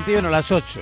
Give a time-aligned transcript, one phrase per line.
[0.00, 0.80] y 21 las 8.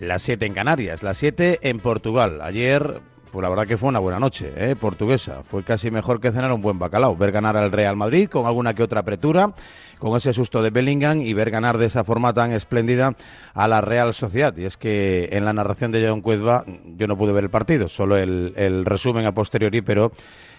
[0.00, 2.40] Las 7 en Canarias, las 7 en Portugal.
[2.40, 4.76] Ayer, pues la verdad que fue una buena noche, ¿eh?
[4.76, 5.42] portuguesa.
[5.42, 7.16] Fue casi mejor que cenar un buen bacalao.
[7.16, 9.52] Ver ganar al Real Madrid con alguna que otra apretura,
[9.98, 13.12] con ese susto de Bellingham y ver ganar de esa forma tan espléndida
[13.54, 14.56] a la Real Sociedad.
[14.56, 16.64] Y es que en la narración de John Cuezba
[16.96, 20.12] yo no pude ver el partido, solo el, resumen a posteriori, pero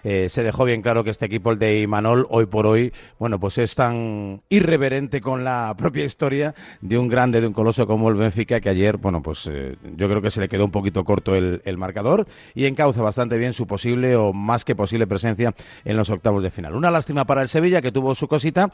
[0.03, 3.39] eh, se dejó bien claro que este equipo, el de Imanol, hoy por hoy, bueno,
[3.39, 8.09] pues es tan irreverente con la propia historia de un grande, de un coloso como
[8.09, 11.03] el Benfica, que ayer, bueno, pues eh, yo creo que se le quedó un poquito
[11.03, 15.53] corto el, el, marcador y encauza bastante bien su posible o más que posible presencia
[15.85, 16.75] en los octavos de final.
[16.75, 18.69] Una lástima para el Sevilla, que tuvo su cosita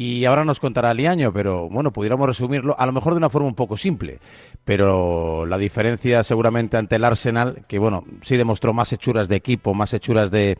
[0.00, 3.48] y ahora nos contará Liaño, pero bueno, pudiéramos resumirlo a lo mejor de una forma
[3.48, 4.18] un poco simple,
[4.64, 9.74] pero la diferencia seguramente ante el Arsenal, que bueno, sí demostró más hechuras de equipo,
[9.74, 10.56] más hechuras de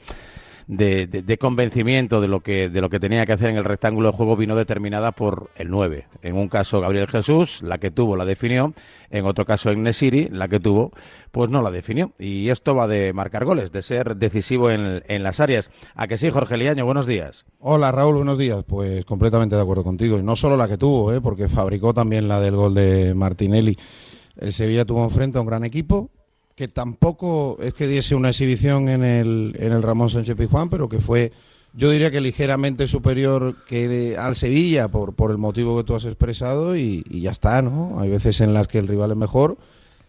[0.70, 4.16] de, convencimiento de lo que de lo que tenía que hacer en el rectángulo de
[4.16, 6.06] juego vino determinada por el 9.
[6.22, 8.72] En un caso Gabriel Jesús, la que tuvo la definió,
[9.10, 10.92] en otro caso en la que tuvo,
[11.32, 12.12] pues no la definió.
[12.18, 15.70] Y esto va de marcar goles, de ser decisivo en, en las áreas.
[15.96, 16.84] ¿A que sí, Jorge Liaño?
[16.84, 17.44] Buenos días.
[17.58, 18.62] Hola Raúl, buenos días.
[18.64, 20.18] Pues completamente de acuerdo contigo.
[20.18, 21.20] Y no solo la que tuvo, ¿eh?
[21.20, 23.76] porque fabricó también la del gol de Martinelli.
[24.36, 26.10] El Sevilla tuvo enfrente a un gran equipo,
[26.60, 30.90] que tampoco es que diese una exhibición en el, en el Ramón Sánchez Pizjuán, pero
[30.90, 31.32] que fue,
[31.72, 36.04] yo diría que ligeramente superior que al Sevilla por, por el motivo que tú has
[36.04, 37.98] expresado y, ya está, ¿no?
[37.98, 39.56] Hay veces en las que el rival es mejor,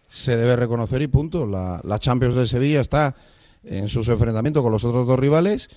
[0.08, 1.46] se debe reconocer y punto.
[1.46, 3.16] La, la Champions del Sevilla está
[3.64, 5.70] en sus enfrentamientos con los otros dos rivales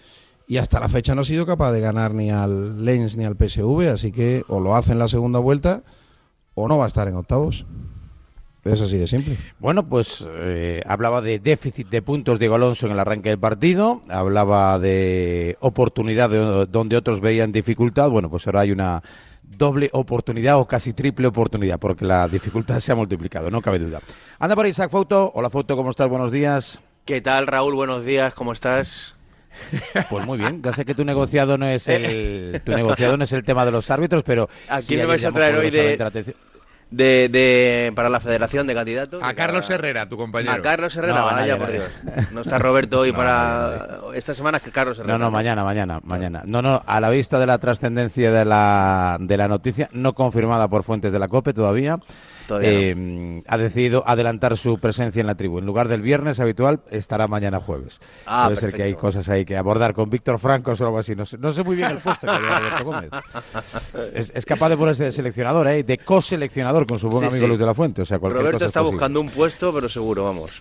[0.46, 3.38] y hasta la fecha no ha sido capaz de ganar ni al Lens ni al
[3.38, 5.84] PSV, así que o lo hace en la segunda vuelta
[6.54, 7.66] o no va a estar en octavos.
[8.66, 9.38] Es así de simple.
[9.60, 14.02] Bueno, pues eh, hablaba de déficit de puntos Diego Alonso en el arranque del partido,
[14.10, 18.10] hablaba de oportunidad de, donde otros veían dificultad.
[18.10, 19.04] Bueno, pues ahora hay una
[19.44, 24.02] doble oportunidad o casi triple oportunidad, porque la dificultad se ha multiplicado, no cabe duda.
[24.40, 25.32] Anda por Isaac Foto.
[25.36, 26.10] Hola Foto, ¿cómo estás?
[26.10, 26.82] Buenos días.
[27.06, 27.76] ¿Qué tal, Raúl?
[27.76, 29.14] Buenos días, ¿cómo estás?
[30.10, 33.32] Pues muy bien, ya sé que tu negociado no es el tu negociado no es
[33.32, 35.98] el tema de los árbitros, pero aquí sí me vais a traer hoy de
[36.92, 39.22] de, de, para la Federación de Candidatos.
[39.24, 39.76] A Carlos cada...
[39.76, 40.54] Herrera, tu compañero.
[40.54, 41.90] A Carlos Herrera, no, vaya por Dios.
[42.32, 45.18] No está Roberto hoy no, para no, esta semana, es que Carlos Herrera.
[45.18, 46.44] No, no, mañana, mañana, mañana.
[46.46, 50.68] No, no, a la vista de la trascendencia de la, de la noticia, no confirmada
[50.68, 52.00] por fuentes de la COPE todavía,
[52.62, 55.60] eh, ha decidido adelantar su presencia en la tribu.
[55.60, 58.00] En lugar del viernes habitual, estará mañana jueves.
[58.26, 58.60] Ah, Puede perfecto.
[58.60, 61.16] ser que hay cosas ahí que abordar con Víctor Franco o algo así.
[61.16, 63.10] No sé, no sé muy bien el puesto que había Roberto Gómez.
[64.14, 65.84] Es, es, capaz de ponerse de seleccionador, ¿eh?
[65.84, 67.48] de co-seleccionador con su buen sí, amigo sí.
[67.48, 68.02] Luis de la Fuente.
[68.02, 70.52] O sea, cualquier Roberto cosa está es buscando un puesto, pero seguro, vamos.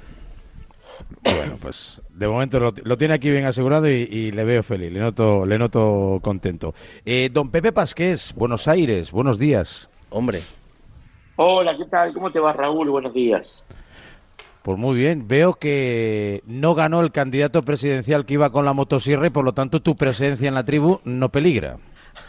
[1.23, 4.93] Bueno, pues de momento lo, lo tiene aquí bien asegurado y, y, le veo feliz,
[4.93, 6.75] le noto, le noto contento.
[7.05, 9.89] Eh, don Pepe Pasqués, Buenos Aires, buenos días.
[10.11, 10.43] Hombre.
[11.37, 12.12] Hola, ¿qué tal?
[12.12, 12.91] ¿Cómo te va, Raúl?
[12.91, 13.65] Buenos días.
[14.62, 19.27] Pues muy bien, veo que no ganó el candidato presidencial que iba con la motosierra
[19.27, 21.77] y por lo tanto tu presencia en la tribu no peligra.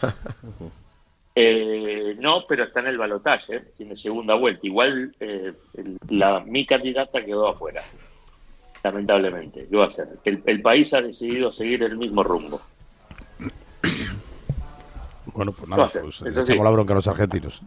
[1.34, 3.64] eh, no, pero está en el balotaje, ¿eh?
[3.76, 4.66] tiene segunda vuelta.
[4.66, 5.52] Igual eh,
[6.08, 7.84] la, mi candidata quedó afuera,
[8.82, 9.66] lamentablemente.
[9.70, 10.08] ¿Qué va a hacer?
[10.24, 12.60] El, el país ha decidido seguir el mismo rumbo.
[15.36, 17.62] Bueno, pues nada, pues le echamos la bronca a los argentinos.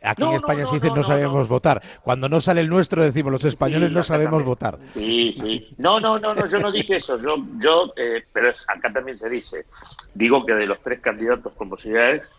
[0.00, 1.82] Aquí no, en España no, se dice no, sabemos votar.
[2.02, 4.78] Cuando no sale el nuestro decimos los españoles sí, no sabemos votar.
[4.94, 5.74] Sí, sí.
[5.78, 7.20] No, no, no, no, yo no dije eso.
[7.20, 9.66] Yo, yo eh, pero acá también se dice.
[10.14, 12.30] Digo que de los tres candidatos con posibilidades,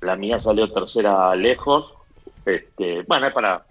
[0.00, 1.92] la mía salió tercera lejos.
[2.46, 3.66] Este, bueno, para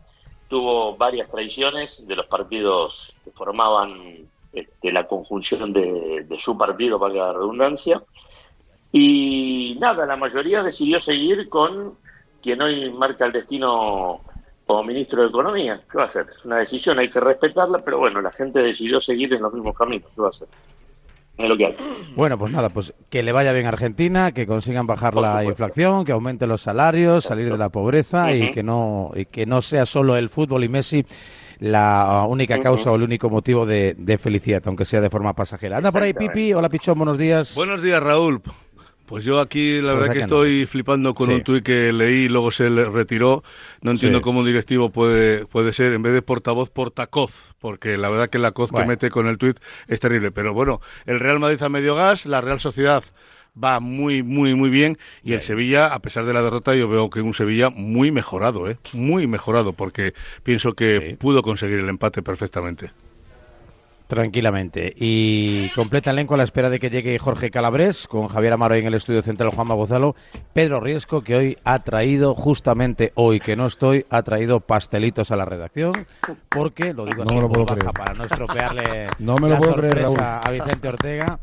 [0.47, 6.99] tuvo varias traiciones de los partidos que formaban este, la conjunción de, de su partido,
[6.99, 8.03] para la redundancia.
[8.95, 11.95] Y nada, la mayoría decidió seguir con
[12.43, 14.21] quien hoy marca el destino
[14.67, 15.81] como ministro de Economía.
[15.91, 16.27] ¿Qué va a hacer?
[16.37, 19.75] Es una decisión, hay que respetarla, pero bueno, la gente decidió seguir en los mismos
[19.75, 20.07] caminos.
[20.13, 20.47] ¿Qué va a hacer?
[21.39, 21.75] Es lo que hay.
[22.15, 25.29] Bueno, pues nada, pues que le vaya bien a Argentina, que consigan bajar Por la
[25.39, 25.49] supuesto.
[25.49, 28.49] inflación, que aumenten los salarios, salir de la pobreza uh -huh.
[28.49, 31.03] y que no y que no sea solo el fútbol y Messi
[31.57, 32.93] la única causa uh -huh.
[32.93, 35.77] o el único motivo de, de, felicidad, aunque sea de forma pasajera.
[35.77, 36.53] Anda por ahí, Pipi.
[36.53, 37.55] Hola, Pichón, buenos días.
[37.55, 38.39] Buenos días, Raúl.
[39.05, 40.67] Pues yo aquí la pues verdad que estoy no.
[40.67, 41.33] flipando con sí.
[41.33, 43.43] un tuit que leí y luego se le retiró.
[43.81, 44.23] No entiendo sí.
[44.23, 48.39] cómo un directivo puede, puede ser, en vez de portavoz, portacoz, porque la verdad que
[48.39, 48.85] la coz bueno.
[48.85, 50.31] que mete con el tuit es terrible.
[50.31, 53.03] Pero bueno, el Real Madrid a medio gas, la Real Sociedad
[53.61, 54.97] va muy, muy, muy bien.
[55.21, 55.39] Y bien.
[55.39, 58.77] el Sevilla, a pesar de la derrota, yo veo que un Sevilla muy mejorado, ¿eh?
[58.93, 60.13] Muy mejorado, porque
[60.43, 61.15] pienso que sí.
[61.15, 62.91] pudo conseguir el empate perfectamente.
[64.13, 64.93] Tranquilamente.
[64.95, 68.75] Y completa el elenco a la espera de que llegue Jorge Calabres, con Javier Amaro
[68.75, 70.15] en el estudio central Juanma Gonzalo.
[70.53, 75.35] Pedro Riesco, que hoy ha traído, justamente hoy que no estoy, ha traído pastelitos a
[75.35, 76.05] la redacción,
[76.49, 80.51] porque, lo digo así, no lo para no estropearle no me lo puedo creer, a
[80.51, 81.39] Vicente Ortega.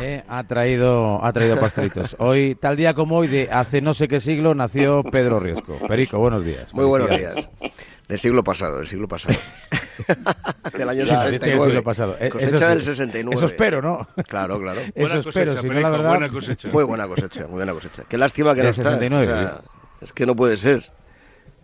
[0.00, 2.16] Eh, ha traído ha traído pastelitos.
[2.18, 5.78] Hoy, tal día como hoy, de hace no sé qué siglo, nació Pedro Riesco.
[5.86, 6.74] Perico, buenos días.
[6.74, 7.36] Muy buenos días.
[8.08, 9.34] Del siglo pasado, del siglo pasado.
[10.76, 11.38] del año 69.
[11.38, 12.16] Del siglo pasado.
[12.20, 13.36] Eh, cosecha eso del 69.
[13.36, 14.06] Eso espero, ¿no?
[14.28, 14.80] Claro, claro.
[14.94, 16.10] Eso espero, si no la verdad...
[16.10, 16.68] Buena cosecha.
[16.68, 18.04] Muy buena cosecha, muy buena cosecha.
[18.08, 19.50] Qué lástima que no 69,
[20.00, 20.90] es que no puede ser.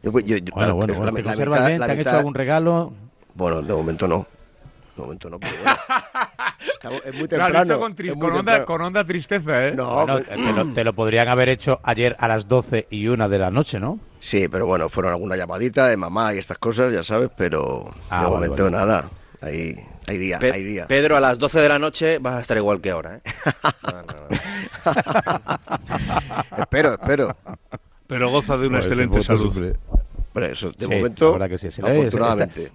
[0.03, 2.93] Yo, yo, bueno, bueno, bueno, te bien, te han hecho algún regalo.
[3.35, 4.27] Bueno, de momento no.
[4.97, 5.77] De momento no, pero bueno.
[7.05, 7.79] es muy temprano.
[7.79, 9.75] con, con, onda, con, onda, tristeza, ¿eh?
[9.75, 13.29] No, bueno, te, lo, te, lo, podrían haber hecho ayer a las 12 y 1
[13.29, 14.01] de la noche, ¿no?
[14.21, 18.25] Sí, pero bueno, fueron alguna llamadita de mamá y estas cosas, ya sabes, pero ah,
[18.25, 19.11] de momento nada.
[19.41, 19.77] Hay,
[20.07, 20.87] hay día, hay día.
[20.89, 23.23] Pedro, a las 12 de la noche vas a estar igual que ahora, ¿eh?
[26.59, 27.37] espero, espero.
[28.09, 29.75] Pero goza de una excelente salud
[30.53, 31.69] eso, de momento, que sí,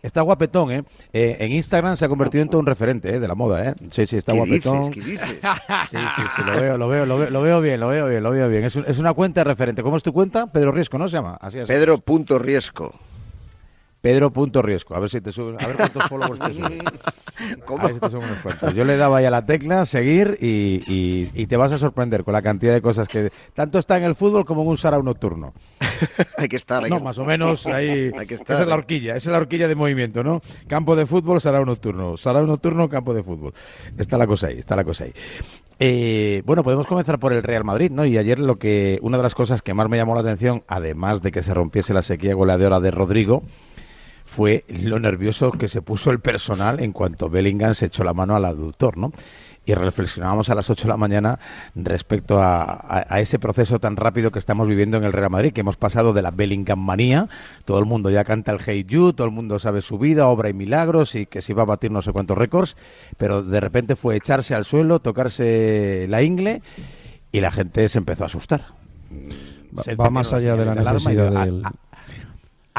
[0.02, 0.84] Está, guapetón, ¿eh?
[1.14, 1.38] ¿eh?
[1.40, 3.20] En Instagram se ha convertido en todo un referente ¿eh?
[3.20, 3.74] de la moda, ¿eh?
[3.90, 4.92] Sí, sí, está guapetón.
[4.92, 5.40] ¿qué dices?
[5.90, 8.24] Sí, sí, sí, lo veo, lo veo, lo veo, lo veo bien, lo veo bien,
[8.24, 8.64] lo veo bien.
[8.64, 9.84] Es, es una cuenta referente.
[9.84, 10.48] ¿Cómo es tu cuenta?
[10.48, 11.38] Pedro Riesco, ¿no se llama?
[11.40, 11.68] Así es.
[11.68, 12.94] Pedro.riesco.
[14.04, 14.96] Pedro.riesco.
[14.96, 16.82] A ver si te sube, a ver cuántos followers te suben.
[16.82, 18.74] A ver si te suben unos cuantos.
[18.74, 22.42] Yo le daba ya la tecla, seguir, y, y, te vas a sorprender con la
[22.42, 23.32] cantidad de cosas que.
[23.54, 25.54] Tanto está en el fútbol como en un sarao nocturno.
[26.38, 28.12] hay que estar, No, más o menos ahí.
[28.20, 30.42] hay que estar, esa es la horquilla, esa es la horquilla de movimiento, ¿no?
[30.68, 32.18] Campo de fútbol, sarao nocturno.
[32.18, 33.54] Sarao nocturno, campo de fútbol.
[33.98, 35.14] Está la cosa ahí, está la cosa ahí.
[35.80, 38.06] Eh, bueno, podemos comenzar por el Real Madrid, ¿no?
[38.06, 39.00] Y ayer lo que.
[39.02, 41.94] Una de las cosas que más me llamó la atención, además de que se rompiese
[41.94, 43.44] la sequía goleadora de Rodrigo
[44.34, 48.36] fue lo nervioso que se puso el personal en cuanto Bellingham se echó la mano
[48.36, 49.12] al aductor, ¿no?
[49.64, 51.40] Y reflexionábamos a las 8 de la mañana
[51.76, 55.78] respecto a, ese proceso tan rápido que estamos viviendo en el Real Madrid, que hemos
[55.78, 57.30] pasado de la Bellingham manía,
[57.64, 60.50] todo el mundo ya canta el Hey You, todo el mundo sabe su vida, obra
[60.50, 62.76] y milagros y que se iba a batir no sé cuántos récords,
[63.18, 66.64] pero de repente fue echarse al suelo, tocarse la ingle
[67.32, 68.66] y la gente se empezó a asustar.
[70.00, 71.62] Va, más allá de la necesidad del...
[71.64, 71.72] A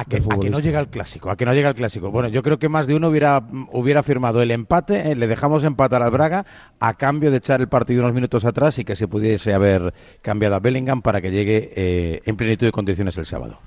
[0.03, 0.19] que,
[0.51, 2.11] no llega el clásico, a que no llega el clásico.
[2.11, 5.63] Bueno, yo creo que más de uno hubiera, hubiera firmado el empate, eh, le dejamos
[5.63, 6.45] empatar al Braga
[6.81, 10.57] a cambio de echar el partido unos minutos atrás y que se pudiese haber cambiado
[10.57, 13.61] a Bellingham para que llegue eh, en plenitud de condiciones el sábado.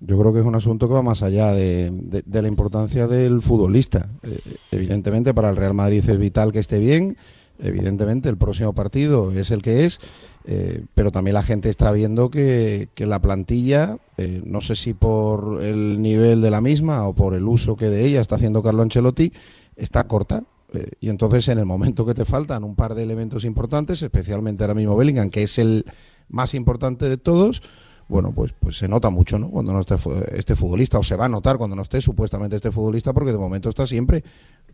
[0.00, 1.92] Yo creo que es un asunto que va más allá de,
[2.30, 4.08] la importancia del futbolista.
[4.22, 4.38] Eh,
[4.70, 7.16] evidentemente para el Real Madrid es vital que esté bien,
[7.58, 9.98] evidentemente el próximo partido es el que es
[10.48, 15.62] eh, pero también la gente está viendo que, la plantilla, eh, no sé si por
[15.62, 18.82] el nivel de la misma o por el uso que de ella está haciendo Carlo
[18.82, 19.32] Ancelotti,
[19.74, 20.44] está corta.
[20.72, 24.62] Eh, y entonces en el momento que te faltan un par de elementos importantes, especialmente
[24.62, 25.84] ahora mismo Bellingham, que es el
[26.28, 27.62] más importante de todos,
[28.08, 29.50] bueno, pues, pues se nota mucho, ¿no?
[29.50, 29.96] Cuando no esté
[30.32, 33.38] este futbolista, o se va a notar cuando no esté supuestamente este futbolista, porque de
[33.38, 34.22] momento está siempre.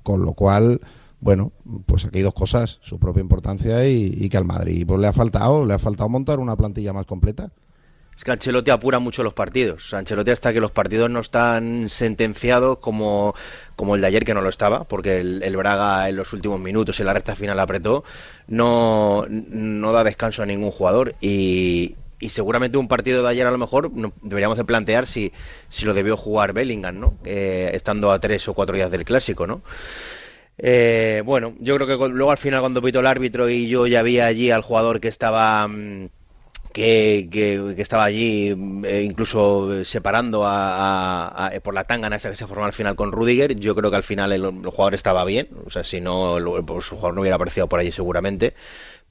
[0.03, 0.81] Con lo cual,
[1.23, 1.53] bueno,
[1.87, 5.13] pues aquí hay dos cosas, su propia importancia y, que al Madrid pues le ha
[5.13, 7.53] faltado, le ha faltado montar una plantilla más completa.
[8.17, 9.95] Es que Ancelotti apura mucho los partidos.
[9.95, 13.35] Ancelotti hasta que los partidos no están sentenciados como,
[13.77, 16.99] como el de ayer que no lo estaba, porque el, Braga en los últimos minutos
[16.99, 18.03] y la recta final apretó,
[18.49, 23.53] no, no da descanso a ningún jugador y, y seguramente un partido de ayer a
[23.53, 25.33] lo mejor deberíamos de plantear si,
[25.69, 27.15] si lo debió jugar Bellingham, ¿no?
[27.25, 29.63] Eh, estando a tres o cuatro días del clásico, ¿no?
[30.59, 34.03] Eh, bueno, yo creo que luego al final cuando pito el árbitro y yo ya
[34.03, 35.67] vi allí al jugador que estaba...
[35.69, 36.09] Mm,
[36.73, 38.49] que, que, estaba allí
[38.85, 43.57] eh, incluso separando a, por la tangana esa que se formó al final con Rudiger.
[43.57, 46.91] Yo creo que al final el, jugador estaba bien, o sea, si no, el, pues,
[46.91, 48.55] el jugador no hubiera aparecido por allí seguramente.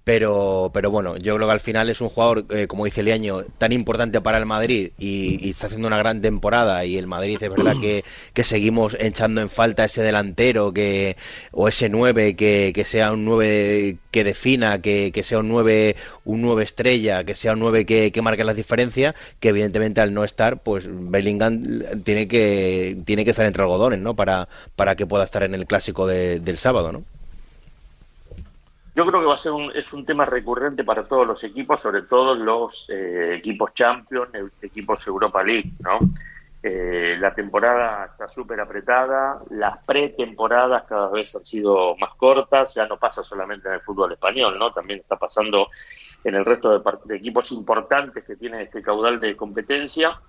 [0.03, 3.43] Pero, pero bueno, yo creo que al final es un jugador, eh, como dice Liaño,
[3.59, 6.85] tan importante para el Madrid y, está haciendo una gran temporada.
[6.85, 8.03] Y el Madrid es verdad que,
[8.43, 11.15] seguimos echando en falta ese delantero que
[11.51, 15.95] o ese 9 que, que sea un 9 que defina, que, que, sea un 9,
[16.25, 19.13] un 9 estrella, que sea un 9 que, que marque las diferencias.
[19.39, 24.15] Que evidentemente al no estar, pues Bellingham tiene que, tiene que estar entre algodones, ¿no?
[24.15, 27.03] Para, para que pueda estar en el clásico del sábado, ¿no?
[28.93, 31.79] Yo creo que va a ser un, es un tema recurrente para todos los equipos,
[31.79, 34.29] sobre todo los eh, equipos Champions,
[34.61, 35.99] equipos Europa League, ¿no?
[36.63, 42.85] Eh, la temporada está súper apretada, las pretemporadas cada vez han sido más cortas, ya
[42.85, 44.71] no pasa solamente en el fútbol español, ¿no?
[44.71, 45.69] También está pasando
[46.23, 50.19] en el resto de, de equipos importantes que tienen este caudal de competencia.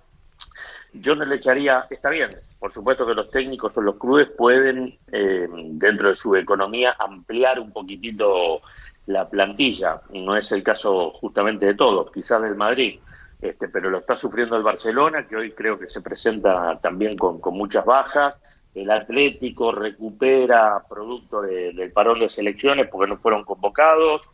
[0.93, 4.97] Yo no le echaría, está bien, por supuesto que los técnicos o los clubes pueden,
[5.11, 8.61] eh, dentro de su economía, ampliar un poquitito
[9.07, 10.01] la plantilla.
[10.11, 12.99] No es el caso justamente de todos, quizás del Madrid,
[13.41, 17.41] este, pero lo está sufriendo el Barcelona, que hoy creo que se presenta también con,
[17.51, 18.39] muchas bajas.
[18.73, 24.29] El Atlético recupera producto del parón de selecciones porque no fueron convocados,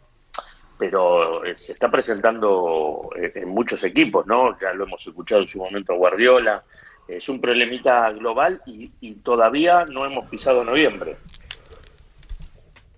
[0.80, 4.58] pero eh, se está presentando eh, en muchos equipos, ¿no?
[4.60, 6.64] Ya lo hemos escuchado en su momento Guardiola.
[7.06, 11.18] Es un problemita global y, y todavía no hemos pisado noviembre.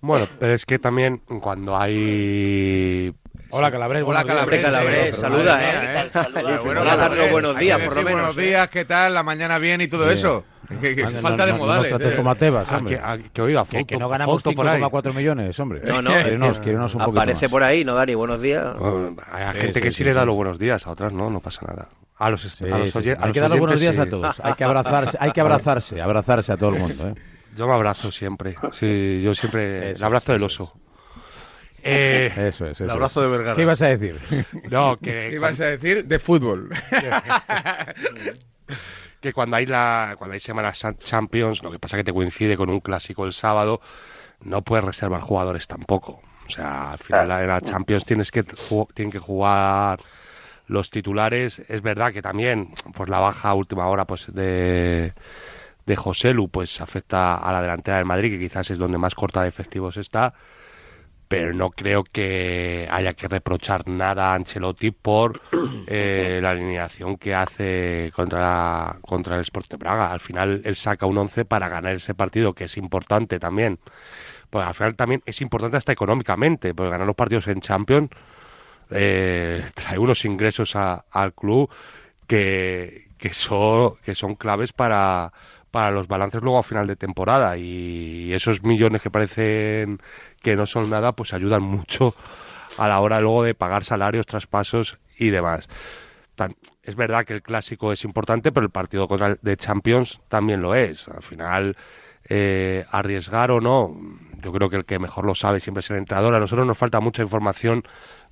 [0.00, 3.12] Bueno, pero es que también cuando hay
[3.54, 6.10] Hola Calabres, hola Calabres, Calabres, saluda, eh.
[6.80, 8.20] Hola, buenos días, por lo menos.
[8.20, 9.12] Buenos días, ¿qué tal?
[9.12, 10.44] La mañana bien y todo eso.
[10.80, 11.92] Que, falta de modales.
[11.92, 12.98] No, no como a Tebas, ah, hombre.
[12.98, 15.82] Que, que, oiga, foto, que, no ganamos 5,4 millones, hombre.
[15.84, 16.12] No, no.
[16.62, 18.14] Quérenos un Aparece por ahí, ¿no, Dani?
[18.14, 18.74] Buenos días.
[19.30, 21.88] hay gente que sí, le da los buenos días, a otras no, no pasa nada.
[22.16, 24.40] A los, a los, Hay que dar los buenos días a todos.
[24.42, 27.14] Hay que abrazarse, hay que abrazarse, abrazarse a todo el mundo, ¿eh?
[27.54, 28.56] Yo me abrazo siempre.
[28.70, 29.90] Sí, yo siempre.
[29.90, 30.72] el abrazo del oso.
[31.82, 32.72] Eh, eso es.
[32.72, 33.56] Eso el abrazo de Vergara.
[33.56, 34.18] ¿Qué ibas a decir?
[34.70, 35.28] No, que.
[35.30, 36.04] ¿Qué ibas a decir?
[36.04, 36.70] De fútbol.
[39.20, 42.56] que cuando hay la cuando hay semanas Champions, lo que pasa es que te coincide
[42.56, 43.80] con un clásico el sábado,
[44.40, 46.22] no puedes reservar jugadores tampoco.
[46.46, 48.44] O sea, al final en la Champions tienes que
[48.94, 50.00] tienen que jugar
[50.66, 51.62] los titulares.
[51.68, 55.12] Es verdad que también, pues la baja última hora, pues de
[55.86, 59.14] de José Lu, pues afecta a la delantera del Madrid, que quizás es donde más
[59.14, 60.34] corta de efectivos está,
[61.32, 65.40] pero no creo que haya que reprochar nada a Ancelotti por
[65.86, 70.12] eh, la alineación que hace contra, contra el Sport de Braga.
[70.12, 73.78] Al final él saca un 11 para ganar ese partido, que es importante también.
[74.50, 78.10] Pues al final también es importante hasta económicamente, porque ganar los partidos en Champions
[78.90, 81.70] eh, trae unos ingresos al club
[82.26, 85.32] que, que, son, que son claves para
[85.72, 90.00] para los balances luego a final de temporada y esos millones que parecen
[90.40, 92.14] que no son nada pues ayudan mucho
[92.78, 95.68] a la hora luego de pagar salarios, traspasos y demás.
[96.82, 100.74] es verdad que el clásico es importante, pero el partido contra de Champions también lo
[100.74, 101.08] es.
[101.08, 101.76] Al final,
[102.28, 103.96] eh, arriesgar o no,
[104.42, 106.34] yo creo que el que mejor lo sabe siempre es el entrenador.
[106.34, 107.84] A nosotros nos falta mucha información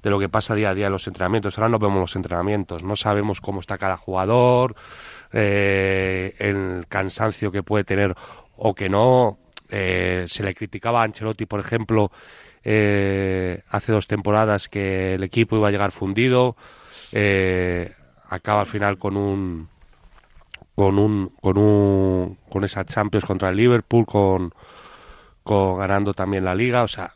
[0.03, 1.59] de lo que pasa día a día en los entrenamientos.
[1.59, 4.75] Ahora no vemos los entrenamientos, no sabemos cómo está cada jugador,
[5.33, 8.15] eh, el cansancio que puede tener
[8.57, 9.39] o que no.
[9.69, 12.11] Eh, se le criticaba a Ancelotti, por ejemplo,
[12.65, 16.57] eh, hace dos temporadas que el equipo iba a llegar fundido.
[18.29, 19.69] acaba al final con un
[20.77, 24.55] con un con un con esa Champions contra el Liverpool con,
[25.43, 27.13] con ganando también la liga o sea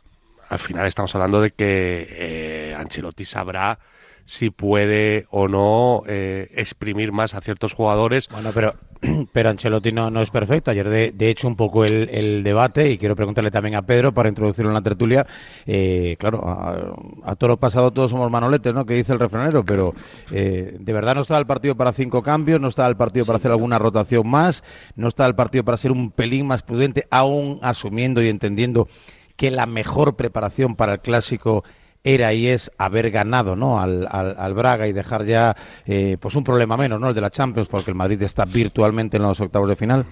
[0.49, 3.79] al final estamos hablando de que Ancelotti sabrá
[4.25, 8.27] si puede o no eh, exprimir más a ciertos jugadores.
[8.27, 8.73] Bueno, pero,
[9.31, 10.71] pero Ancelotti no, no es perfecto.
[10.71, 14.13] Ayer, de, de hecho, un poco el, el, debate, y quiero preguntarle también a Pedro
[14.13, 15.27] para introducirlo en la tertulia.
[15.67, 18.85] Eh, claro, a, a, toro pasado todos somos manoletes, ¿no?
[18.85, 19.93] Que dice el refranero, pero
[20.31, 23.37] eh, de verdad no está el partido para cinco cambios, no está el partido para
[23.37, 24.63] hacer alguna rotación más,
[24.95, 28.87] no está el partido para ser un pelín más prudente, aún asumiendo y entendiendo
[29.35, 31.63] que la mejor preparación para el clásico
[32.05, 33.81] era y es haber ganado ¿no?
[33.81, 37.09] al, al, Braga y dejar ya eh, pues un problema menos, ¿no?
[37.09, 40.05] el de la Champions, porque el Madrid está virtualmente en los octavos de final.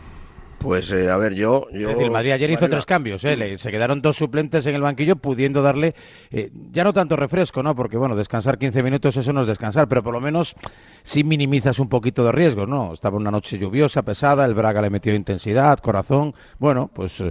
[0.58, 1.90] Pues eh, a ver, yo, yo...
[1.90, 3.58] Es decir, Madrid ayer hizo tres cambios, ¿eh?
[3.58, 5.94] se quedaron dos suplentes en el banquillo pudiendo darle,
[6.32, 7.76] eh, ya no tanto refresco, ¿no?
[7.76, 10.56] Porque bueno, descansar 15 minutos eso no es descansar, pero por lo menos
[11.04, 12.94] sí minimizas un poquito de riesgo, ¿no?
[12.94, 17.22] Estaba una noche lluviosa, pesada, el Braga le metió intensidad, corazón, bueno, pues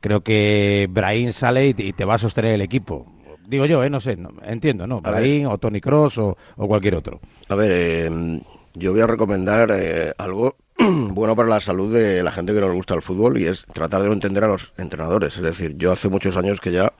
[0.00, 3.06] creo que Brahim sale y te va a sostener el equipo
[3.46, 3.90] Digo yo, ¿eh?
[3.90, 5.00] no sé, entiendo, ¿no?
[5.00, 7.20] Brahim o Tony Cross o, cualquier otro.
[7.48, 8.40] A ver, eh,
[8.74, 12.72] yo voy a recomendar eh, algo bueno para la salud de la gente que nos
[12.72, 15.36] gusta el fútbol y es tratar de no entender a los entrenadores.
[15.36, 16.92] Es decir, yo hace muchos años que ya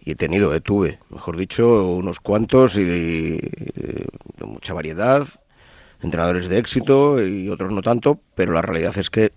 [0.00, 4.08] y he tenido, eh, tuve, mejor dicho, unos cuantos y de,
[4.40, 5.28] mucha variedad,
[6.02, 9.32] entrenadores de éxito y otros no tanto, pero la realidad es que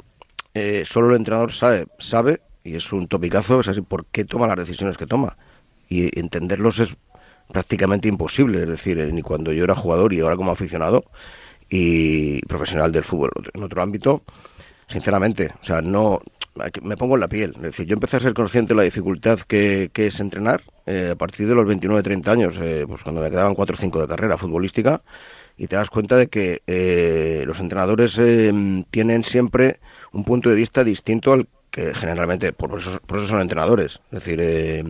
[0.86, 4.58] solo el entrenador sabe, sabe, y es un topicazo, es así, por qué toma las
[4.58, 5.38] decisiones que toma
[5.88, 6.96] y entenderlos es
[7.52, 11.06] prácticamente imposible, es decir, ni cuando yo era jugador y ahora como aficionado
[11.70, 13.32] y profesional del fútbol.
[13.54, 14.24] En otro ámbito,
[14.88, 16.22] sinceramente, o sea, no
[16.84, 19.40] me pongo en la piel, es decir, yo empecé a ser consciente de la dificultad
[19.40, 23.56] que, es entrenar eh, a partir de los 29-30 años, eh, pues cuando me quedaban
[23.56, 25.02] 4 o 5 de carrera futbolística
[25.58, 28.20] y te das cuenta de que eh, los entrenadores
[28.90, 29.80] tienen siempre
[30.12, 34.00] un punto de vista distinto al que generalmente por eso, por eso son entrenadores.
[34.10, 34.82] Es decir, eh,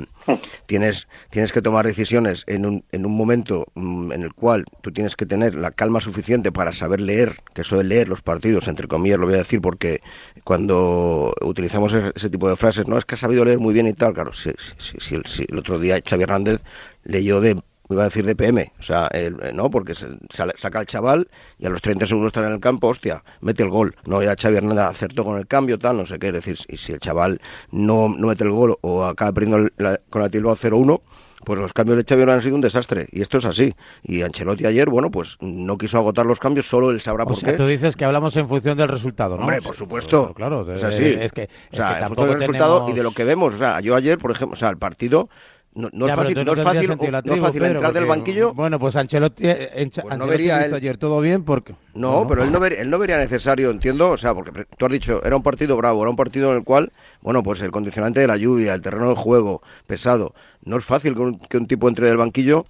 [0.67, 4.91] tienes, tienes que tomar decisiones en un, en un momento mm, en el cual tú
[4.91, 8.67] tienes que tener la calma suficiente para saber leer, que eso de leer los partidos,
[8.67, 10.01] entre comillas, lo voy a decir porque
[10.43, 13.93] cuando utilizamos ese, tipo de frases, no es que ha sabido leer muy bien y
[13.93, 16.61] tal, claro, si, si, si el otro día Xavi Hernández
[17.03, 19.09] leyó de iba a decir de PM, o sea,
[19.53, 21.27] no, porque se, saca el chaval
[21.59, 23.95] y a los 30 segundos está en el campo, hostia, mete el gol.
[24.05, 26.77] No, ya Xavi Hernández acertó con el cambio, tal, no sé qué, es decir, y
[26.77, 29.69] si el chaval no, no mete el gol o acaba perdiendo
[30.09, 31.01] con la tilba 0-1,
[31.45, 33.73] pues los cambios de Xavi han sido un desastre y esto es así.
[34.03, 37.53] Y Ancelotti ayer, bueno, pues no quiso agotar los cambios, solo él sabrá por qué.
[37.53, 39.43] tú dices que hablamos en función del resultado, ¿no?
[39.43, 40.33] Hombre, por supuesto.
[40.33, 41.05] claro, es así.
[41.05, 43.79] Es que, o sea, en función del resultado y de lo que vemos, o sea,
[43.79, 45.29] yo ayer, por ejemplo, o sea, el partido
[45.75, 48.53] no, no, es fácil, no, es fácil, no fácil entrar del banquillo.
[48.53, 51.75] Bueno, pues Ancelotti, eh, pues no vería ayer todo bien porque...
[51.93, 55.21] No, pero él no, él no vería necesario, entiendo, o sea, porque tú has dicho,
[55.23, 58.27] era un partido bravo, era un partido en el cual, bueno, pues el condicionante de
[58.27, 61.89] la lluvia, el terreno del juego, pesado, no es fácil que un, que un tipo
[61.89, 62.65] entre del banquillo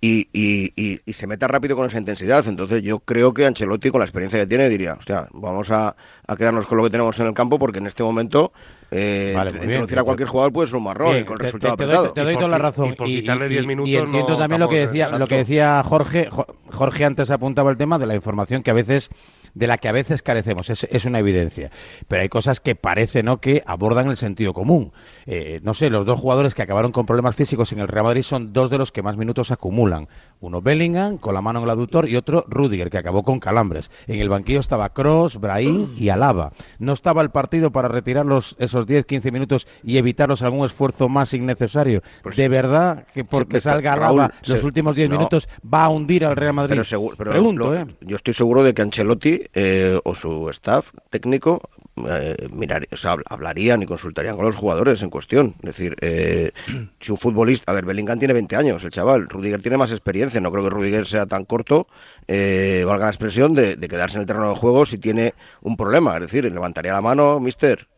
[0.00, 2.46] y, y, y, se meta rápido con esa intensidad.
[2.46, 6.36] Entonces yo creo que Ancelotti, con la experiencia que tiene, diría, hostia, vamos a, a
[6.36, 8.52] quedarnos con lo que tenemos en el campo porque en este momento
[8.90, 12.20] eh, introducir a cualquier jugador puede ser un marrón con te, resultado te, doy, te
[12.22, 12.94] doy toda la razón.
[13.06, 16.28] Y, entiendo también lo que decía, lo que decía Jorge.
[16.70, 19.10] Jorge antes apuntaba el tema de la información que a veces
[19.56, 21.70] de la que a veces carecemos, es, es una evidencia.
[22.08, 23.40] Pero hay cosas que parece ¿no?
[23.40, 24.92] que abordan el sentido común.
[25.24, 28.22] Eh, no sé, los dos jugadores que acabaron con problemas físicos en el Real Madrid
[28.22, 30.08] son dos de los que más minutos acumulan.
[30.40, 33.90] Uno Bellingham, con la mano en el aductor, y otro Rudiger, que acabó con calambres.
[34.06, 36.52] En el banquillo estaba Cross, Brahim y Alaba.
[36.78, 38.26] No estaba el partido para retirar
[38.58, 42.02] esos 10-15 minutos y evitarlos algún esfuerzo más innecesario.
[42.22, 46.36] Pues de verdad que porque salga Alaba los últimos 10 minutos va a hundir al
[46.36, 46.82] Real Madrid.
[47.16, 47.86] Pero, Pregunto, ¿eh?
[48.02, 51.60] Yo estoy seguro de que Ancelotti eh, o su staff técnico
[52.08, 52.86] eh, mirar,
[53.28, 55.54] hablarían y consultarían con los jugadores en cuestión.
[55.58, 56.52] Es decir, eh,
[57.00, 60.40] si un futbolista, a ver, Bellingham tiene 20 años, el chaval, Rudiger tiene más experiencia,
[60.40, 61.86] no creo que Rudiger sea tan corto,
[62.28, 66.14] valga la expresión, de, quedarse en el terreno de juego si tiene un problema.
[66.14, 67.88] Es decir, levantaría la mano, mister,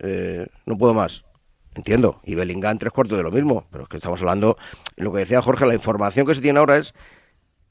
[0.65, 1.23] no puedo más.
[1.75, 4.57] Entiendo, y Bellingham tres cuartos de lo mismo, pero es que estamos hablando,
[4.97, 6.93] lo que decía Jorge, la información que se tiene ahora es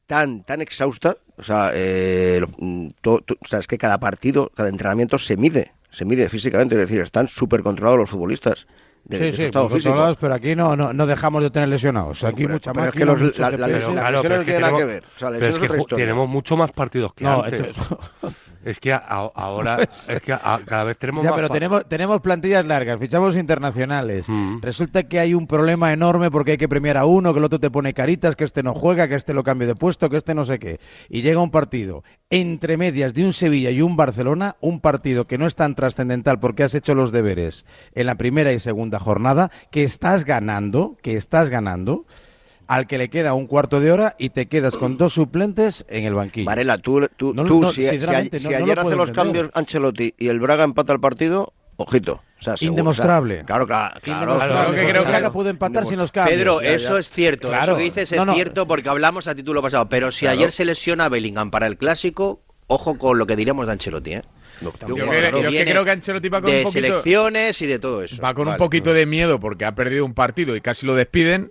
[0.09, 5.37] tan, tan exhausta, o sea, eh, o sea, es que cada partido, cada entrenamiento se
[5.37, 8.67] mide, se mide físicamente, es decir, están súper controlados los futbolistas.
[9.05, 10.17] De, sí, sí, estado físico.
[10.19, 12.25] pero aquí no, no, no, dejamos de tener lesionados.
[12.25, 12.89] Aquí mucha más.
[12.89, 15.05] Es que los, la, la, no tiene nada que ver.
[15.17, 17.73] O sea, pero es que tenemos mucho más partidos que no, antes.
[18.69, 23.35] Es que ahora es que cada vez tenemos ya, pero tenemos tenemos plantillas largas, fichamos
[23.35, 24.29] internacionales.
[24.29, 24.61] Mm.
[24.61, 27.59] Resulta que hay un problema enorme porque hay que premiar a uno, que el otro
[27.59, 30.35] te pone caritas, que este no juega, que este lo cambie de puesto, que este
[30.35, 30.81] no sé qué.
[31.09, 35.39] Y llega un partido entre medias de un Sevilla y un Barcelona, un partido que
[35.39, 39.51] no es tan trascendental porque has hecho los deberes en la primera y segunda jornada,
[39.71, 42.05] que estás ganando, que estás ganando
[42.69, 46.05] al que le queda un cuarto de hora y te quedas con dos suplentes en
[46.05, 46.47] el banquillo.
[46.47, 51.01] Varela, tú, tú, tú si, ayer hace los cambios Ancelotti y el Braga empata el
[51.01, 52.23] partido, ojito.
[52.61, 53.45] Indemostrable.
[53.45, 54.01] claro, claro.
[54.01, 56.39] claro, que creo que Braga puede empatar sin los cambios.
[56.39, 57.49] Pedro, eso es cierto.
[57.49, 57.73] Claro.
[57.73, 59.89] Eso que dices es cierto porque hablamos a título pasado.
[59.89, 63.73] Pero si ayer se lesiona Bellingham para el clásico, ojo con lo que diríamos de
[63.73, 64.23] Ancelotti, ¿eh?
[64.61, 68.21] yo, creo que Ancelotti va con de un poquito, selecciones y de todo eso.
[68.23, 71.51] Va con un poquito de miedo porque ha perdido un partido y casi lo despiden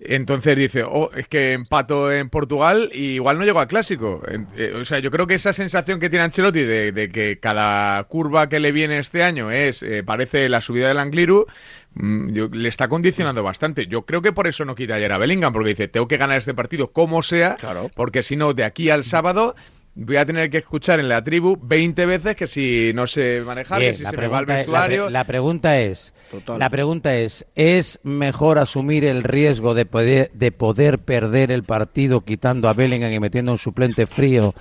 [0.00, 4.22] entonces dice, oh, es que empato en Portugal y igual no llego al clásico.
[4.56, 8.48] Eh, o sea, yo creo que esa sensación que tiene Ancelotti de, que cada curva
[8.48, 11.46] que le viene este año es, eh, parece la subida del Angliru,
[11.94, 13.86] mm, le está condicionando bastante.
[13.86, 16.38] Yo creo que por eso no quita ayer a Bellingham, porque dice, tengo que ganar
[16.38, 17.56] este partido como sea,
[17.94, 19.56] porque si no, de aquí al sábado
[19.96, 23.80] voy a tener que escuchar en la tribu 20 veces que si no sé manejar,
[23.80, 25.08] que si se me va el vestuario.
[25.08, 26.14] la, pregunta es,
[26.58, 32.20] la pregunta es, ¿es mejor asumir el riesgo de poder, de poder perder el partido
[32.20, 34.54] quitando a Bellingham y metiendo un suplente frío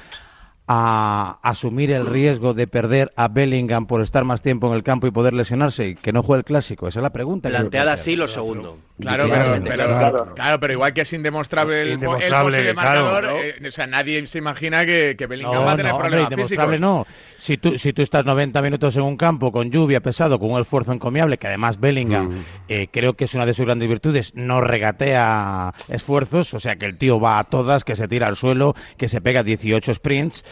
[0.67, 5.05] a asumir el riesgo de perder a Bellingham por estar más tiempo en el campo
[5.05, 6.87] y poder lesionarse y que no juegue el clásico?
[6.87, 7.49] Esa es la pregunta.
[7.49, 8.77] Planteada así lo segundo.
[8.99, 10.59] Claro, pero, claro.
[10.59, 15.15] pero, igual que es indemostrable el, posible marcador, eh, o sea, nadie se imagina que,
[15.17, 16.79] que Bellingham va a tener problemas físicos.
[16.79, 17.05] no.
[17.37, 20.61] Si tú, si tú estás 90 minutos en un campo con lluvia, pesado, con un
[20.61, 22.45] esfuerzo encomiable, que además Bellingham mm.
[22.69, 26.85] eh, creo que es una de sus grandes virtudes, no regatea esfuerzos, o sea que
[26.85, 30.45] el tío va a todas, que se tira al suelo, que se pega 18 sprints,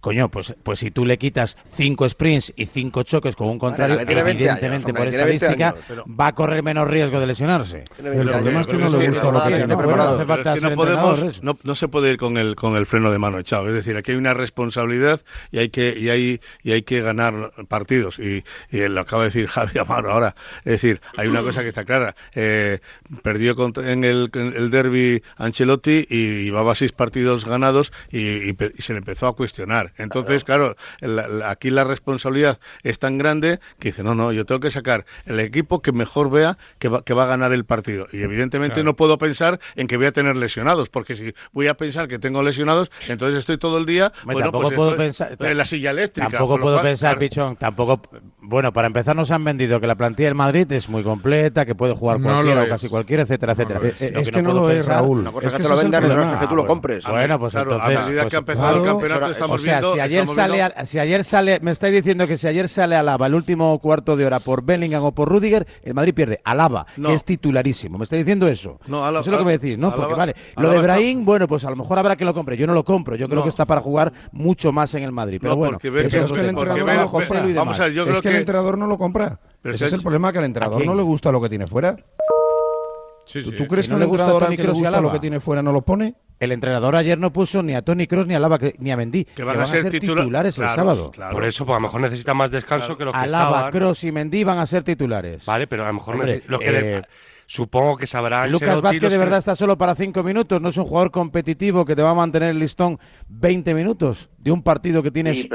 [0.00, 4.00] Coño, pues, pues si tú le quitas cinco sprints y cinco choques con un contrario,
[4.00, 5.74] evidentemente por estadística
[6.08, 7.84] va a correr menos riesgo de lesionarse.
[7.98, 9.66] El problema es que no le gusta lo que tiene
[11.42, 13.68] No, no, se puede ir con el, con el freno de mano echado.
[13.68, 17.52] Es decir, aquí hay una responsabilidad y hay que, y hay, y hay que ganar
[17.68, 18.18] partidos.
[18.18, 20.34] Y, y lo acaba de decir Javi Amaro ahora.
[20.58, 22.14] Es decir, hay una cosa que está clara.
[22.34, 22.78] Eh,
[23.22, 29.26] perdió en el, el derby Ancelotti y llevaba seis partidos ganados y, se le empezó
[29.26, 29.87] a cuestionar.
[29.96, 30.76] Entonces, claro,
[31.44, 35.40] aquí la responsabilidad es tan grande que dice, no, no, yo tengo que sacar el
[35.40, 38.06] equipo que mejor vea que va, que va a ganar el partido.
[38.12, 41.74] Y evidentemente no puedo pensar en que voy a tener lesionados, porque si voy a
[41.74, 45.64] pensar que tengo lesionados, entonces estoy todo el día bueno, pues puedo pensar, en la
[45.64, 46.30] silla eléctrica.
[46.30, 48.00] Tampoco puedo pensar, Pichón, tampoco...
[48.40, 51.74] Bueno, para empezar nos han vendido que la plantilla del Madrid es muy completa, que
[51.74, 53.80] puede jugar cualquiera o casi cualquiera, etcétera, etcétera.
[53.98, 55.20] es que, no, lo es, Raúl.
[55.20, 57.04] Una cosa es que, te lo vendan y que tú lo compres.
[57.06, 57.98] Bueno, pues entonces...
[57.98, 61.24] A medida que ha pues, empezado el campeonato estamos o si ayer sale, si ayer
[61.24, 64.62] sale, me estáis diciendo que si ayer sale Alaba el último cuarto de hora por
[64.64, 66.40] Bellingham o por Rudiger, el Madrid pierde.
[66.44, 67.98] Alaba, que es titularísimo.
[67.98, 68.80] ¿Me estáis diciendo eso?
[68.86, 69.94] No, Alaba, eso es lo que me decís, ¿no?
[69.94, 72.56] Porque vale, lo de Brahim, bueno, pues a lo mejor habrá que lo compre.
[72.56, 73.16] Yo no lo compro.
[73.16, 75.38] Yo creo que está para jugar mucho más en el Madrid.
[75.40, 77.46] Pero bueno, es que el entrenador no lo compra.
[77.54, 79.40] Vamos a es que el entrenador no lo compra.
[79.64, 81.96] Ese es el problema que al entrenador no le gusta lo que tiene fuera.
[83.32, 85.82] ¿Tú, crees que, el entrenador al que le gusta lo que tiene fuera no lo
[85.82, 86.14] pone?
[86.40, 89.24] El entrenador ayer no puso ni a Tony Kroos ni a Lava ni a Mendy,
[89.24, 91.10] que van, a, ser, titulares el sábado.
[91.32, 94.12] Por eso, pues a lo mejor necesita más descanso que lo que Alaba, Kroos y
[94.12, 95.44] Mendy van a ser titulares.
[95.46, 97.02] Vale, pero a lo mejor los que eh,
[97.50, 98.46] Supongo que sabrá.
[98.46, 100.60] Lucas Vázquez de verdad está solo para cinco minutos.
[100.60, 104.52] No es un jugador competitivo que te va a mantener el listón 20 minutos de
[104.52, 105.48] un partido que tienes sí,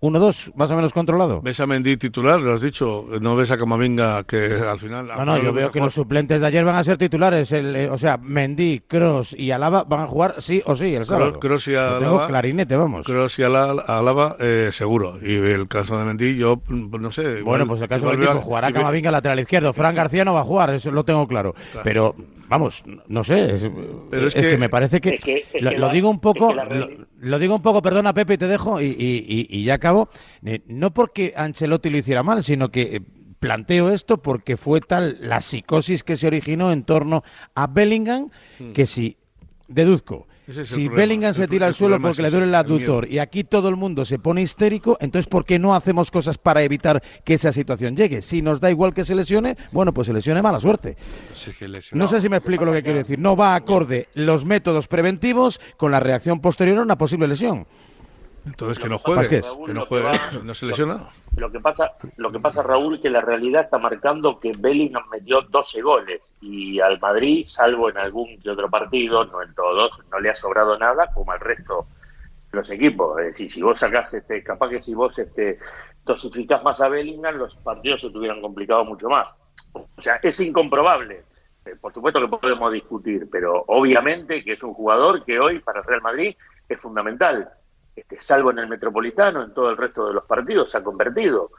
[0.00, 1.40] 1-2 más o menos controlado.
[1.42, 2.40] ¿Ves a Mendy titular?
[2.40, 3.06] Lo has dicho.
[3.20, 5.06] No ves a Camavinga que al final.
[5.06, 7.52] No, no, yo veo que los suplentes de ayer van a ser titulares.
[7.52, 11.04] El, eh, o sea, Mendy, Cross y Alaba van a jugar sí o sí el
[11.04, 11.38] sábado.
[11.38, 12.00] Cross y Alaba.
[12.00, 13.06] tengo clarinete, vamos.
[13.06, 15.18] Cross y Alaba, eh, seguro.
[15.22, 17.42] Y el caso de Mendy, yo pues, no sé.
[17.42, 19.72] bueno, pues el caso de Mendy, jugará Camavinga lateral izquierdo.
[19.72, 21.54] Fran García no va a jugar, eso lo tengo claro.
[21.84, 22.16] Pero,
[22.48, 23.70] vamos, no sé, es,
[24.10, 25.18] Pero es, que, me parece que,
[25.60, 26.54] lo, digo un poco,
[27.18, 30.08] lo, digo un poco, perdona Pepe, te dejo y, y, ya acabo,
[30.44, 33.00] eh, no porque Ancelotti lo hiciera mal, sino que eh,
[33.38, 37.22] planteo esto porque fue tal la psicosis que se originó en torno
[37.54, 38.72] a Bellingham hmm.
[38.72, 39.18] que si
[39.68, 40.26] deduzco
[40.64, 43.76] si Bellingham se tira al suelo porque le duele el aductor y aquí todo el
[43.76, 47.96] mundo se pone histérico, entonces ¿por qué no hacemos cosas para evitar que esa situación
[47.96, 48.22] llegue?
[48.22, 50.96] Si nos da igual que se lesione, bueno, pues se lesione mala suerte.
[51.92, 53.18] No sé si me explico lo que quiero decir.
[53.18, 57.66] No va acorde los métodos preventivos con la reacción posterior a una posible lesión.
[58.46, 60.08] Entonces que no juegue, que no juegue,
[60.44, 61.08] no se lesiona.
[61.36, 65.42] Lo que pasa, lo que pasa Raúl, que la realidad está marcando que Bellingham metió
[65.42, 70.20] 12 goles y al Madrid, salvo en algún que otro partido, no en todos, no
[70.20, 71.86] le ha sobrado nada como al resto
[72.52, 73.18] de los equipos.
[73.18, 75.58] Es decir, si vos sacás, este, capaz que si vos este,
[76.04, 79.34] dosificás más a Bellingham, los partidos se tuvieran complicado mucho más.
[79.72, 81.24] O sea, es incomprobable.
[81.66, 85.80] Eh, por supuesto que podemos discutir, pero obviamente que es un jugador que hoy para
[85.80, 86.36] el Real Madrid
[86.68, 87.50] es fundamental
[87.96, 91.50] este, salvo en el Metropolitano, en todo el resto de los partidos se ha convertido.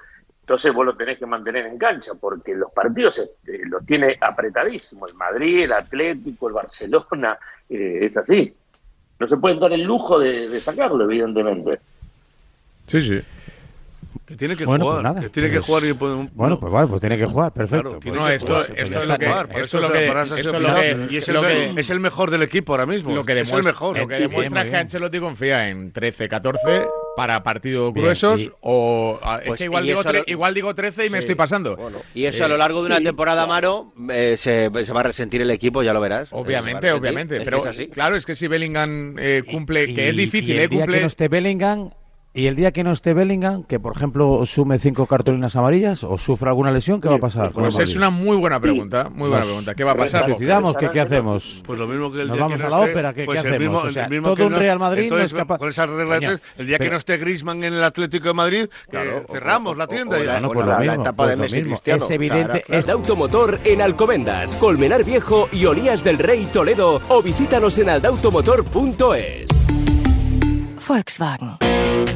[0.41, 5.07] Entonces vos lo tenés que mantener en cancha, porque los partidos este, los tiene apretadísimo.
[5.07, 8.53] El Madrid, el Atlético, el Barcelona, eh, es así.
[9.19, 11.79] No se pueden dar el lujo de sacarlo, evidentemente.
[12.87, 13.21] Sí, sí.
[14.27, 16.27] Que tiene que bueno, jugar, pues nada, que tiene que jugar y puede...
[16.33, 17.97] Bueno, pues vale, pues tiene que jugar, perfecto.
[18.01, 21.29] Pues no, esto, esto, es lo que, esto, lo que, esto lo que, y es,
[21.29, 23.15] el, que, es el mejor del equipo ahora mismo.
[23.15, 23.97] Lo que demuestra, es el mejor.
[23.97, 29.47] Lo que demuestra es que Ancelotti confía en 13, 14 para partidos gruesos o es
[29.47, 31.77] pues que igual digo, igual digo 13 y me estoy pasando.
[32.13, 35.41] y eso a lo largo de una temporada, Maro, eh, se, se, va a resentir
[35.41, 36.27] el equipo, ya lo verás.
[36.33, 37.39] Obviamente, obviamente.
[37.45, 37.63] Pero
[37.93, 40.97] claro, es que si Bellingham eh, cumple, que es difícil, eh, cumple...
[40.97, 41.91] que no esté Bellingham
[42.37, 46.19] y el día que no esté Bellingham, que por ejemplo sume cinco cartulinas amarillas o
[46.19, 47.51] sufra alguna lesión, ¿qué va a pasar?
[47.51, 49.73] Pues es una muy buena pregunta, muy buena pregunta.
[49.73, 50.25] ¿Qué va a pasar?
[50.25, 50.77] ¿Suicidamos?
[50.77, 51.63] ¿Qué, ¿Qué, hacemos?
[51.65, 53.85] Pues lo mismo que el Nos vamos a la ópera, ¿qué, pues hacemos?
[53.85, 55.57] o sea, todo un Real Madrid no es capaz...
[55.57, 59.23] Con esas reglas, el día que no esté Griezmann en el Atlético de Madrid, claro,
[59.31, 60.23] cerramos la tienda.
[60.23, 60.39] ya.
[60.39, 62.03] No, pues lo mismo, etapa pues de Messi Cristiano.
[62.03, 62.63] Es evidente...
[62.67, 69.66] Es automotor en Alcobendas, Colmenar Viejo y Olías del Rey Toledo o visítanos en aldautomotor.es.
[70.87, 71.57] Volkswagen.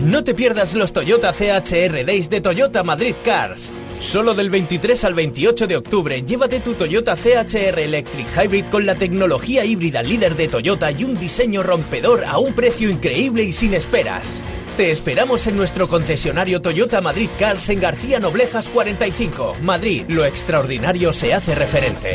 [0.04, 3.72] No te pierdas los Toyota CHR Days de Toyota Madrid Cars.
[4.00, 8.96] Solo del 23 al 28 de octubre, llévate tu Toyota CHR Electric Hybrid con la
[8.96, 13.74] tecnología híbrida líder de Toyota y un diseño rompedor a un precio increíble y sin
[13.74, 14.42] esperas.
[14.78, 20.06] Te esperamos en nuestro concesionario Toyota Madrid Cars en García Noblejas 45, Madrid.
[20.08, 22.14] Lo extraordinario se hace referente.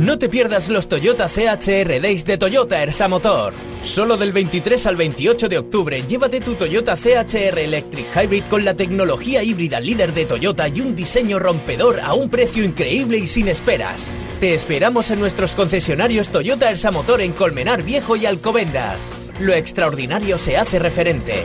[0.00, 3.52] No te pierdas los Toyota CHR Days de Toyota Ersa Motor.
[3.82, 8.72] Solo del 23 al 28 de octubre, llévate tu Toyota CHR Electric Hybrid con la
[8.72, 13.48] tecnología híbrida líder de Toyota y un diseño rompedor a un precio increíble y sin
[13.48, 14.14] esperas.
[14.40, 19.06] Te esperamos en nuestros concesionarios Toyota Ersa Motor en Colmenar Viejo y Alcobendas.
[19.38, 21.44] Lo extraordinario se hace referente.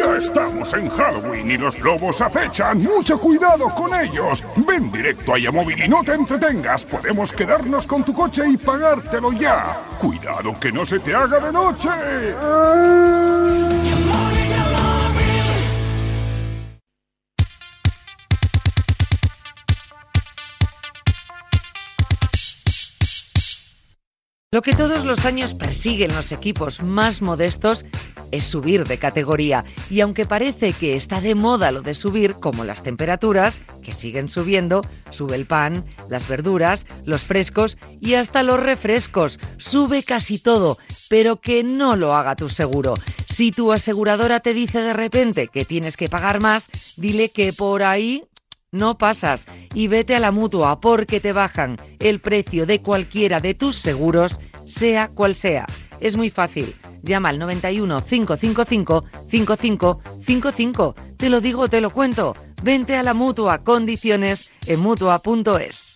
[0.00, 2.78] estamos en Halloween y los lobos acechan.
[2.78, 4.42] Mucho cuidado con ellos.
[4.66, 6.84] Ven directo a Yamóvil y no te entretengas.
[6.84, 9.80] Podemos quedarnos con tu coche y pagártelo ya.
[9.98, 11.90] Cuidado que no se te haga de noche.
[24.54, 27.86] Lo que todos los años persiguen los equipos más modestos
[28.32, 29.64] es subir de categoría.
[29.88, 34.28] Y aunque parece que está de moda lo de subir, como las temperaturas, que siguen
[34.28, 39.40] subiendo, sube el pan, las verduras, los frescos y hasta los refrescos.
[39.56, 40.76] Sube casi todo,
[41.08, 42.92] pero que no lo haga tu seguro.
[43.30, 47.82] Si tu aseguradora te dice de repente que tienes que pagar más, dile que por
[47.82, 48.24] ahí
[48.72, 53.54] no pasas y vete a la mutua porque te bajan el precio de cualquiera de
[53.54, 55.66] tus seguros, sea cual sea.
[56.00, 56.74] Es muy fácil.
[57.02, 60.94] Llama al 91 555 5555.
[61.16, 62.34] Te lo digo, te lo cuento.
[62.62, 63.62] Vente a la mutua.
[63.62, 65.91] Condiciones en mutua.es.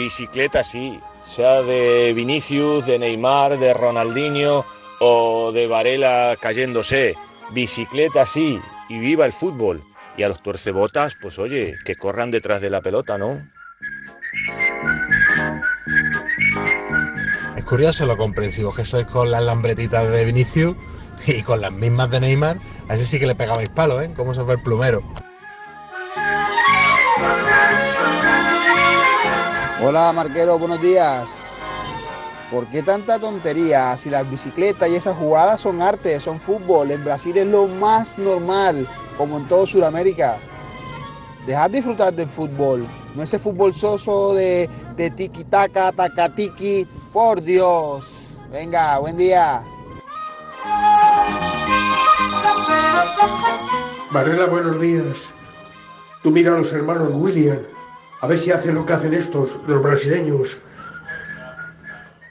[0.00, 4.64] Bicicleta sí, sea de Vinicius, de Neymar, de Ronaldinho
[4.98, 7.16] o de Varela cayéndose.
[7.50, 8.58] Bicicleta sí,
[8.88, 9.84] y viva el fútbol.
[10.16, 13.46] Y a los tuercebotas, pues oye, que corran detrás de la pelota, ¿no?
[17.56, 20.76] Es curioso lo comprensivo que sois con las lambretitas de Vinicius
[21.26, 22.56] y con las mismas de Neymar.
[22.88, 24.10] A ese sí que le pegabais palo, ¿eh?
[24.16, 25.02] Como se fue el plumero.
[29.82, 31.50] Hola Marquero, buenos días.
[32.50, 33.96] ¿Por qué tanta tontería?
[33.96, 36.90] Si las bicicletas y esas jugadas son arte, son fútbol.
[36.90, 40.38] En Brasil es lo más normal, como en todo Sudamérica.
[41.46, 42.86] Dejad disfrutar del fútbol.
[43.14, 45.92] No ese fútbol soso de, de tiki-taka,
[46.36, 48.36] tiki Por Dios.
[48.52, 49.64] Venga, buen día.
[54.10, 55.16] Varela, buenos días.
[56.22, 57.60] Tú mira a los hermanos William
[58.20, 60.58] a ver si hacen lo que hacen estos, los brasileños.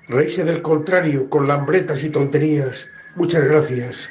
[0.07, 2.87] Reíse del contrario, con lambretas y tonterías.
[3.15, 4.09] Muchas gracias.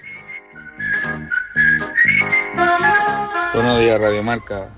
[3.55, 4.69] Buenos días, Radio Marca.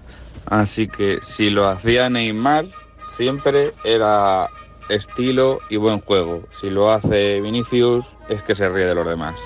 [0.47, 2.67] Así que si lo hacía Neymar,
[3.11, 4.49] siempre era
[4.89, 6.43] estilo y buen juego.
[6.53, 9.37] Si lo hace Vinicius, es que se ríe de los demás.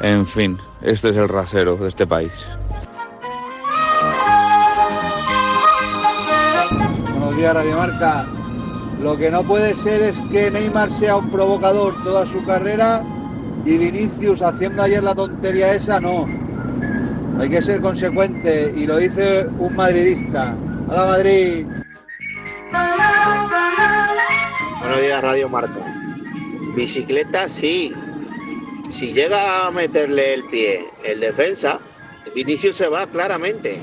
[0.00, 2.46] En fin, este es el rasero de este país.
[7.42, 8.26] Radio Marca.
[9.00, 13.02] Lo que no puede ser es que Neymar sea un provocador toda su carrera
[13.64, 16.28] y Vinicius haciendo ayer la tontería esa, no.
[17.38, 20.54] Hay que ser consecuente y lo dice un madridista.
[20.86, 21.66] ¡Hola Madrid!
[24.80, 25.80] Buenos días, Radio Marca.
[26.76, 27.94] Bicicleta sí.
[28.90, 31.78] Si llega a meterle el pie el defensa,
[32.34, 33.78] Vinicius se va claramente.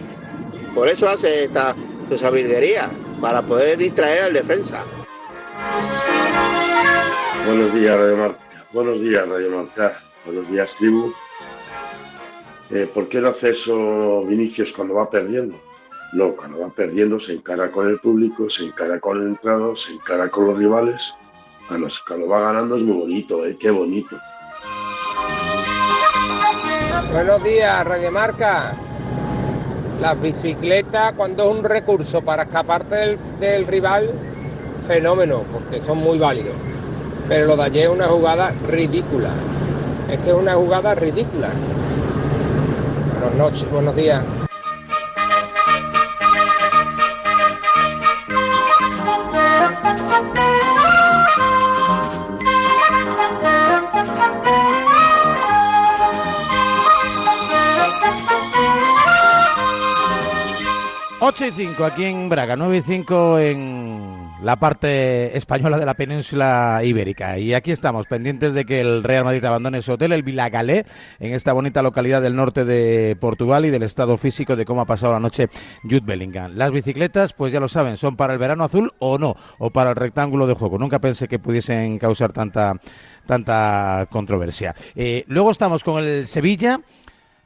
[0.76, 1.76] Por eso hace esta,
[2.10, 2.90] esta virguería
[3.20, 4.84] para poder distraer al defensa.
[7.46, 8.40] Buenos días, Radio Marca.
[8.74, 9.98] Buenos días, Radio Marca.
[10.26, 11.14] Buenos días, tribu.
[12.70, 15.60] Eh, ¿Por qué no hace eso Vinicius cuando va perdiendo?
[16.14, 19.94] No, cuando va perdiendo se encara con el público, se encara con el entrado, se
[19.94, 21.16] encara con los rivales.
[21.68, 23.58] Cuando, cuando va ganando es muy bonito, ¿eh?
[23.58, 24.18] Qué bonito.
[27.12, 28.76] Buenos días, Radio Marca.
[30.02, 34.12] La bicicleta, cuando es un recurso para escaparte del, rival,
[34.88, 36.54] fenómeno, porque son muy válidos.
[37.28, 39.30] Pero lo de ayer es una jugada ridícula.
[40.12, 41.50] Es que es una jugada ridícula.
[43.20, 44.22] Buenas noches, buenos días.
[61.38, 65.94] 8 y 5 aquí en Braga, 9 y 5 en la parte española de la
[65.94, 67.38] península ibérica.
[67.38, 70.84] Y aquí estamos, pendientes de que el Real Madrid abandone su hotel, el Vilagalé,
[71.20, 74.86] en esta bonita localidad del norte de Portugal y del estado físico de cómo ha
[74.86, 75.48] pasado la noche
[75.84, 76.54] Jude Bellingham.
[76.56, 79.92] Las bicicletas, pues ya lo saben, son para el verano azul o no, o para
[79.92, 80.80] el rectángulo de juego.
[80.80, 82.74] Nunca pensé que pudiesen causar tanta,
[83.28, 84.74] tanta controversia.
[84.96, 86.82] Eh, luego estamos con el Sevilla.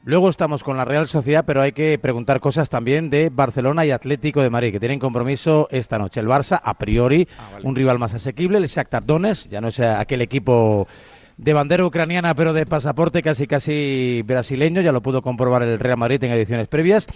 [0.04, 3.92] Luego estamos con la Real Sociedad, pero hay que preguntar cosas también de Barcelona y
[3.92, 6.18] Atlético de Madrid, que tienen compromiso esta noche.
[6.18, 8.58] El Barça, a priori, ah, un rival más asequible.
[8.58, 10.88] El Shakhtar Donetsk, ya no es aquel equipo
[11.36, 14.80] de bandera ucraniana, pero de pasaporte casi casi brasileño.
[14.80, 17.06] Ya lo pudo comprobar el Real Madrid en ediciones previas.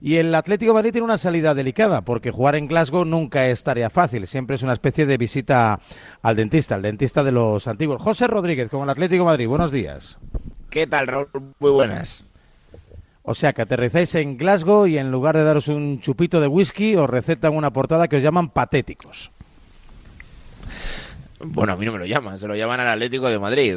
[0.00, 3.64] Y el Atlético de Madrid tiene una salida delicada, porque jugar en Glasgow nunca es
[3.64, 4.28] tarea fácil.
[4.28, 5.80] Siempre es una especie de visita
[6.22, 8.00] al dentista, al dentista de los antiguos.
[8.00, 9.48] José Rodríguez, con el Atlético de Madrid.
[9.48, 10.20] Buenos días.
[10.70, 11.28] ¿Qué tal, Raúl?
[11.58, 12.27] Muy buenas.
[13.30, 16.96] O sea, que aterrizáis en Glasgow y en lugar de daros un chupito de whisky,
[16.96, 19.32] os recetan una portada que os llaman patéticos.
[21.40, 23.76] Bueno, a mí no me lo llaman, se lo llaman al Atlético de Madrid.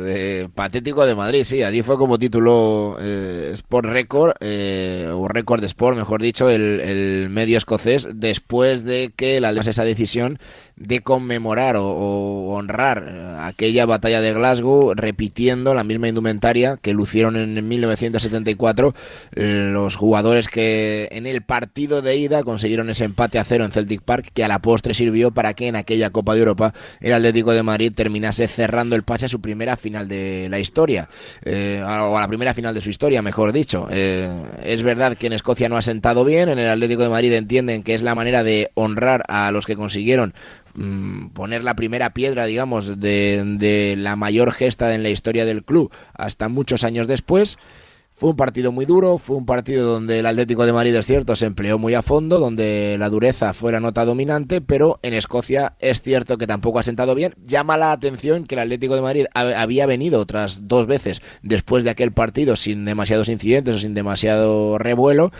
[0.55, 5.95] patético de Madrid, sí, allí fue como tituló eh, Sport Record, eh, o Record Sport,
[5.95, 10.39] mejor dicho, el, medio escocés, después de que la esa decisión
[10.75, 17.35] de conmemorar o, honrar eh, aquella batalla de Glasgow, repitiendo la misma indumentaria que lucieron
[17.35, 18.95] en 1974
[19.35, 24.01] los jugadores que en el partido de ida consiguieron ese empate a cero en Celtic
[24.01, 27.50] Park, que a la postre sirvió para que en aquella Copa de Europa el Atlético
[27.51, 31.09] de Madrid terminase cerrando el pase a su primera final de la historia,
[31.43, 33.87] eh, o a la primera final de su historia, mejor dicho.
[33.91, 34.29] Eh,
[34.63, 37.83] es verdad que en Escocia no ha sentado bien, en el Atlético de Madrid entienden
[37.83, 40.33] que es la manera de honrar a los que consiguieron
[40.73, 45.63] mm, poner la primera piedra, digamos, de, de la mayor gesta en la historia del
[45.63, 47.57] club hasta muchos años después.
[48.21, 51.35] Fue un partido muy duro, fue un partido donde el Atlético de Madrid, es cierto,
[51.35, 55.73] se empleó muy a fondo, donde la dureza fue la nota dominante, pero en Escocia
[55.79, 57.33] es cierto que tampoco ha sentado bien.
[57.47, 61.89] Llama la atención que el Atlético de Madrid había venido otras dos veces después de
[61.89, 65.31] aquel partido sin demasiados incidentes o sin demasiado revuelo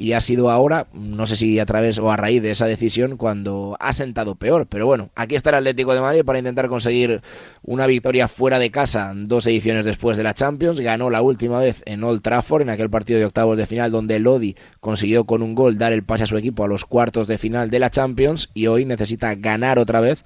[0.00, 3.18] y ha sido ahora, no sé si a través o a raíz de esa decisión,
[3.18, 4.66] cuando ha sentado peor.
[4.66, 7.20] Pero bueno, aquí está el Atlético de Madrid para intentar conseguir
[7.62, 10.80] una victoria fuera de casa dos ediciones después de la Champions.
[10.80, 14.18] Ganó la última vez en Old Trafford, en aquel partido de octavos de final, donde
[14.18, 17.36] Lodi consiguió con un gol dar el pase a su equipo a los cuartos de
[17.36, 20.24] final de la Champions y hoy necesita ganar otra vez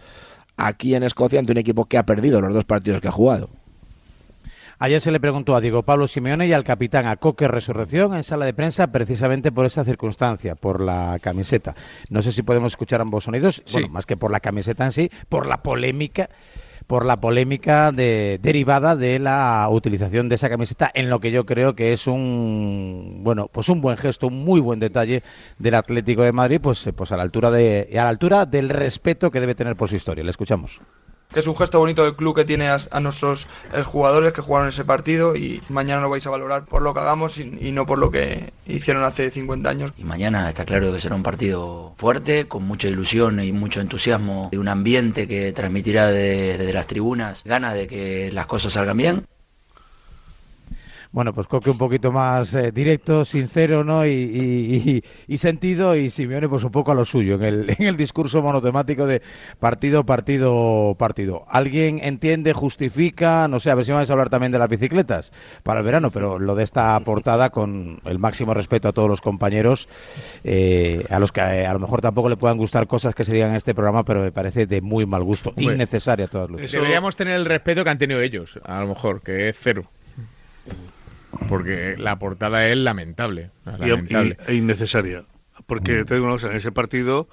[0.56, 3.50] aquí en Escocia ante un equipo que ha perdido los dos partidos que ha jugado.
[4.78, 8.22] Ayer se le preguntó a Diego Pablo Simeone y al capitán a Coque Resurrección en
[8.22, 11.74] sala de prensa precisamente por esa circunstancia, por la camiseta.
[12.08, 15.10] No sé si podemos escuchar ambos sonidos, bueno, más que por la camiseta en sí,
[15.28, 16.28] por la polémica
[16.86, 21.46] por la polémica de, derivada de la utilización de esa camiseta en lo que yo
[21.46, 25.22] creo que es un bueno pues un buen gesto un muy buen detalle
[25.58, 29.30] del Atlético de Madrid pues pues a la altura de a la altura del respeto
[29.30, 30.24] que debe tener por su historia.
[30.24, 30.80] Le escuchamos
[31.32, 34.68] que es un gesto bonito del club que tiene a, nuestros eh, jugadores que jugaron
[34.68, 37.98] ese partido y mañana lo vais a valorar por lo que hagamos y, no por
[37.98, 39.92] lo que hicieron hace 50 años.
[39.96, 44.48] Y mañana está claro que será un partido fuerte, con mucha ilusión y mucho entusiasmo,
[44.52, 49.26] de un ambiente que transmitirá desde las tribunas ganas de que las cosas salgan bien.
[51.14, 54.04] Bueno, pues Coque un poquito más eh, directo, sincero, ¿no?
[54.04, 55.00] Y,
[55.36, 59.06] sentido, y Simeone pues un poco a lo suyo, en el, en el discurso monotemático
[59.06, 59.22] de
[59.60, 61.44] partido, partido, partido.
[61.48, 63.46] ¿Alguien entiende, justifica?
[63.46, 66.10] No sé, a ver si vamos a hablar también de las bicicletas para el verano,
[66.10, 69.88] pero lo de esta portada con el máximo respeto a todos los compañeros,
[70.42, 73.32] eh, a los que eh, a, lo mejor tampoco le puedan gustar cosas que se
[73.32, 76.72] digan en este programa, pero me parece de muy mal gusto, innecesaria a todas luces.
[76.72, 79.84] Deberíamos tener el respeto que han tenido ellos, a lo mejor, que es cero
[81.48, 83.50] porque la portada es lamentable,
[84.46, 85.24] e innecesaria
[85.66, 86.04] porque mm.
[86.04, 87.28] te digo una cosa en ese partido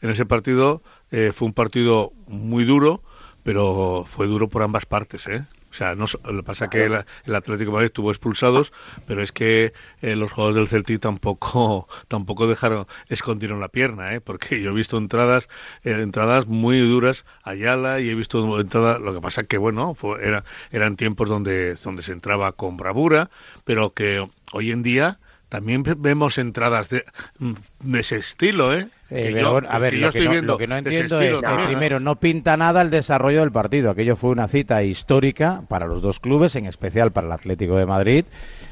[0.00, 3.02] en ese partido eh, fue un partido muy duro
[3.42, 5.44] pero fue duro por ambas partes ¿eh?
[5.76, 8.72] O sea, no, lo que pasa que el, Atlético de Madrid estuvo expulsados,
[9.06, 14.22] pero es que eh, los jugadores del Celtic tampoco tampoco dejaron escondieron la pierna, ¿eh?
[14.22, 15.50] porque yo he visto entradas
[15.84, 19.94] eh, entradas muy duras a Ayala y he visto entradas, lo que pasa que bueno,
[20.22, 23.28] era, eran tiempos donde donde se entraba con bravura,
[23.64, 25.20] pero que hoy en día
[25.50, 27.04] también vemos entradas de,
[27.80, 28.88] de ese estilo, ¿eh?
[29.08, 33.40] Eh a ver, lo, que no, entiendo es que primero no pinta nada el desarrollo
[33.40, 33.90] del partido.
[33.90, 37.86] Aquello fue una cita histórica para los dos clubes, en especial para el Atlético de
[37.86, 38.24] Madrid.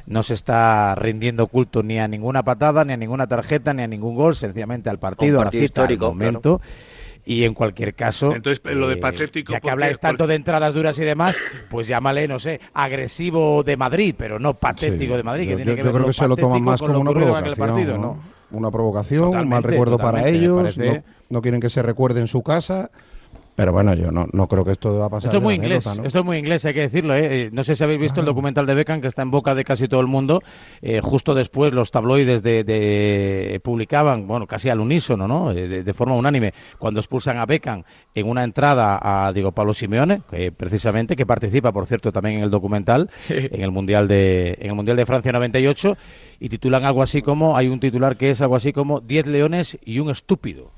[0.06, 3.86] No se está rindiendo culto ni a ninguna patada, ni a ninguna tarjeta, ni a
[3.86, 6.60] ningún gol, sencillamente al partido, a la cita, histórico, momento.
[7.26, 10.74] Y en cualquier caso, Entonces, lo de eh, patético, ya que habláis tanto de entradas
[10.74, 11.38] duras y demás,
[11.70, 15.76] pues llámale, no sé, agresivo de Madrid, pero no patético de Madrid, que yo, tiene
[15.76, 18.33] que creo que se lo toman más como una provocación, partido, ¿no?
[18.56, 22.42] Una provocación, un mal recuerdo para ellos, no, no, quieren que se recuerde en su
[22.42, 22.90] casa
[23.56, 25.28] pero bueno, yo no, no creo que esto va a pasar.
[25.28, 27.14] Esto es muy inglés, esto es muy inglés, hay que decirlo.
[27.14, 27.46] ¿eh?
[27.46, 29.64] eh no sé si habéis visto el documental de Beckham que está en boca de
[29.64, 30.42] casi todo el mundo.
[30.82, 35.52] Eh, justo después los tabloides de, publicaban, bueno, casi al unísono, ¿no?
[35.52, 37.84] Eh, de, forma unánime, cuando expulsan a Beckham
[38.14, 40.22] en una entrada a digo Pablo Simeone,
[40.56, 44.74] precisamente que participa, por cierto, también en el documental en el mundial de en el
[44.74, 45.96] mundial de Francia 98
[46.40, 49.78] y titulan algo así como hay un titular que es algo así como 10 leones
[49.84, 50.72] y un estúpido.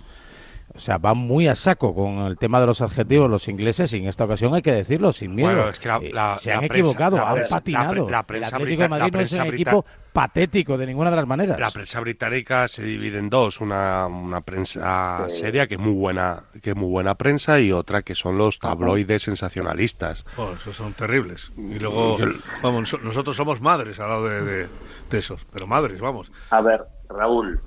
[0.76, 3.98] O sea, van muy a saco con el tema de los adjetivos los ingleses y
[3.98, 5.68] en esta ocasión hay que decirlo sin miedo.
[5.68, 8.08] Eh, se han equivocado, han patinado.
[8.08, 11.58] el Atlético de Madrid no es un equipo patético de ninguna de las maneras.
[11.58, 16.44] La prensa británica se divide en dos, una, una prensa seria que es muy buena,
[16.62, 20.24] que es muy buena prensa y otra que son los tabloides sensacionalistas.
[20.36, 21.52] Oh, esos son terribles.
[21.56, 22.18] Y luego,
[22.62, 24.68] vamos, nosotros somos madres al lado de,
[25.10, 26.30] de esos, pero madres, vamos.
[26.50, 27.60] A ver, Raúl,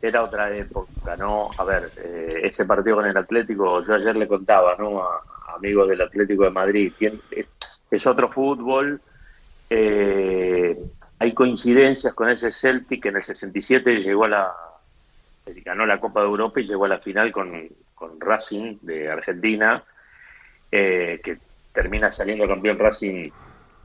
[0.00, 1.50] era otra época, ¿no?
[1.56, 5.02] A ver, eh, ese partido con el Atlético, yo ayer le contaba, ¿no?
[5.02, 5.22] A,
[5.56, 6.92] amigos del Atlético de Madrid,
[7.90, 9.00] es otro fútbol,
[9.68, 10.78] eh,
[11.18, 14.56] hay coincidencias con ese Celtic que en el 67 llegó a la,
[15.64, 17.68] ganó la Copa de Europa y llegó a la final con,
[18.18, 19.84] Racing de Argentina,
[20.72, 21.38] eh, que
[21.72, 23.30] termina saliendo campeón Racing,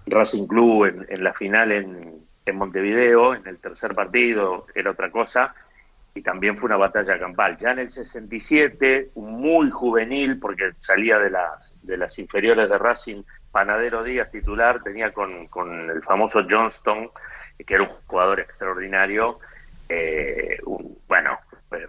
[0.06, 5.54] Racing Club en, la final en Montevideo, en el tercer partido era otra cosa,
[6.16, 7.58] y también fue una batalla campal.
[7.58, 12.78] Ya en el 67, un muy juvenil, porque salía de las, de las inferiores de
[12.78, 17.10] Racing, Panadero Díaz titular, tenía con, con el famoso Johnston,
[17.66, 19.40] que era un jugador extraordinario,
[19.90, 20.58] eh,
[21.08, 21.38] bueno,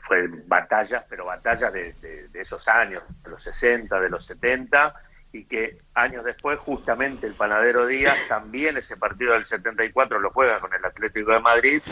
[0.02, 4.94] fue batallas, pero batallas de, de, esos años, de los 60, de los 70,
[5.32, 10.60] y que años después justamente el Panadero Díaz también ese partido del 74 lo juega
[10.60, 11.82] con el Atlético de Madrid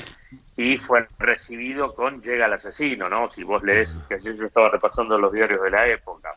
[0.57, 3.29] y fue recibido con llega el asesino, ¿no?
[3.29, 6.35] Si vos lees, que ayer yo estaba repasando los diarios de la época.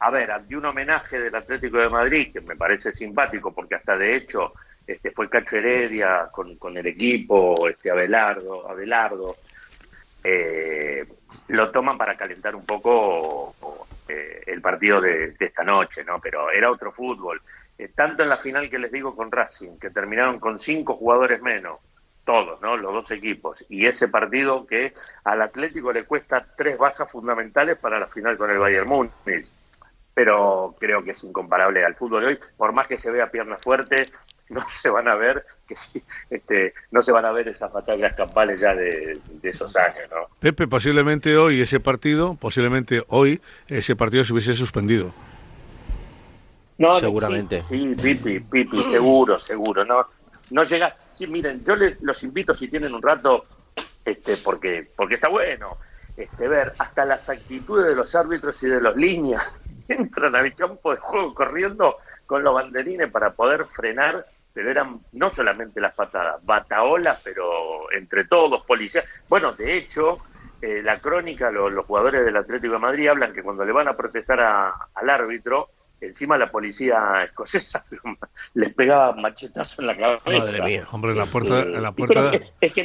[0.00, 3.96] A ver, ante un homenaje del Atlético de Madrid, que me parece simpático, porque hasta
[3.96, 4.52] de hecho
[4.86, 9.36] este, fue Cacho Heredia con, con el equipo, este Abelardo, Abelardo,
[10.24, 11.06] eh,
[11.48, 13.54] lo toman para calentar un poco
[14.12, 16.20] eh, el partido de, esta noche, ¿no?
[16.20, 17.40] Pero era otro fútbol.
[17.78, 21.40] Eh, tanto en la final que les digo con Racing, que terminaron con cinco jugadores
[21.40, 21.80] menos,
[22.24, 22.76] todos, ¿no?
[22.76, 23.64] Los dos equipos.
[23.70, 24.92] Y ese partido que
[25.24, 29.50] al Atlético le cuesta tres bajas fundamentales para la final con el Bayern Múnich.
[30.12, 32.38] Pero creo que es incomparable al fútbol de hoy.
[32.58, 34.02] Por más que se vea pierna fuerte,
[34.52, 38.14] no se van a ver que sí, este, no se van a ver esas batallas
[38.14, 40.28] campales ya de, esos años, ¿no?
[40.38, 45.12] Pepe, posiblemente hoy ese partido, posiblemente hoy ese partido se hubiese suspendido.
[46.78, 47.62] No, seguramente.
[47.62, 49.84] Sí, Pipi, Pipi, seguro, seguro.
[49.84, 50.06] No,
[50.50, 50.96] no llega.
[51.14, 53.44] Sí, miren, yo les, los invito si tienen un rato,
[54.04, 55.76] este, porque, porque está bueno,
[56.16, 60.92] este, ver hasta las actitudes de los árbitros y de los líneas entran al campo
[60.92, 61.96] de juego corriendo
[62.26, 68.24] con los banderines para poder frenar pero eran no solamente las patadas, bataolas, pero entre
[68.24, 69.04] todos, policías.
[69.28, 70.18] Bueno, de hecho,
[70.60, 73.96] eh, la crónica, los jugadores del Atlético de Madrid hablan que cuando le van a
[73.96, 75.70] protestar al árbitro,
[76.06, 77.84] encima la policía escocesa
[78.54, 80.22] les pegaba machetazo en la cabeza.
[80.26, 82.32] Madre mía, hombre, la puerta, la puerta,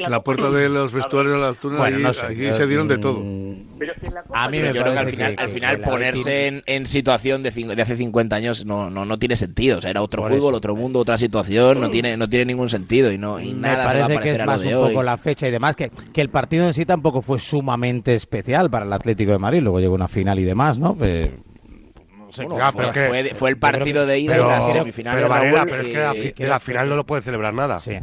[0.08, 3.20] la, puerta de los vestuarios de la altura, ahí, se dieron de todo.
[3.20, 7.82] a mí me yo creo que al final, al final ponerse en, situación de, de,
[7.82, 9.80] hace 50 años no, no, no tiene sentido.
[9.80, 13.12] O sea, era otro fútbol, otro mundo, otra situación, no tiene, no tiene ningún sentido
[13.12, 15.18] y no y me nada parece se va a que es más un poco la
[15.18, 18.94] fecha y demás, que, que el partido en sí tampoco fue sumamente especial para el
[18.94, 20.96] Atlético de Madrid, luego llegó una final y demás, ¿no?
[20.96, 21.32] Pues,
[23.36, 25.16] fue, el partido de ida pero, la semifinal.
[25.16, 27.80] Pero, pero es que, la, final no lo puede celebrar nada.
[27.80, 27.98] Sí.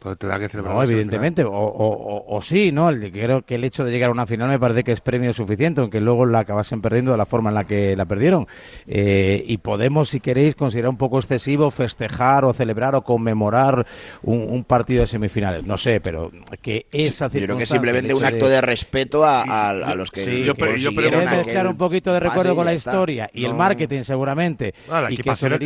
[0.00, 0.16] Pues
[0.54, 2.88] no, evidentemente, o, o, sí, ¿no?
[3.12, 5.80] creo que el hecho de llegar a una final me parece que es premio suficiente,
[5.80, 8.46] aunque luego la acabasen perdiendo de la forma en la que la perdieron.
[8.86, 13.86] Eh, y podemos, si queréis, considerar un poco excesivo festejar o celebrar o conmemorar
[14.22, 15.64] un, partido de semifinales.
[15.64, 16.30] No sé, pero
[16.62, 20.24] que esa Yo creo que simplemente un acto de, respeto a, los que.
[20.24, 24.74] Sí, yo, yo un poquito de recuerdo con la historia y el marketing, seguramente.
[25.08, 25.58] y que son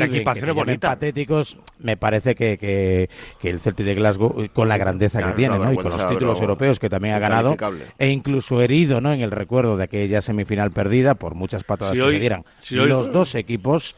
[0.81, 3.11] patéticos, me parece que, que,
[3.41, 4.22] que el Celtic de Glasgow
[4.53, 5.73] con la grandeza que tiene, ¿no?
[5.73, 7.57] Y con los títulos europeos que también ha ganado,
[7.99, 9.13] e incluso herido, ¿no?
[9.13, 12.45] En el recuerdo de aquella semifinal perdida por muchas patadas que le dieran.
[12.71, 13.97] los dos equipos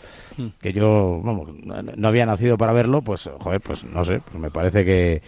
[0.61, 4.51] que yo, vamos, no había nacido para verlo, pues, joder, pues no sé, pues me
[4.51, 5.23] parece que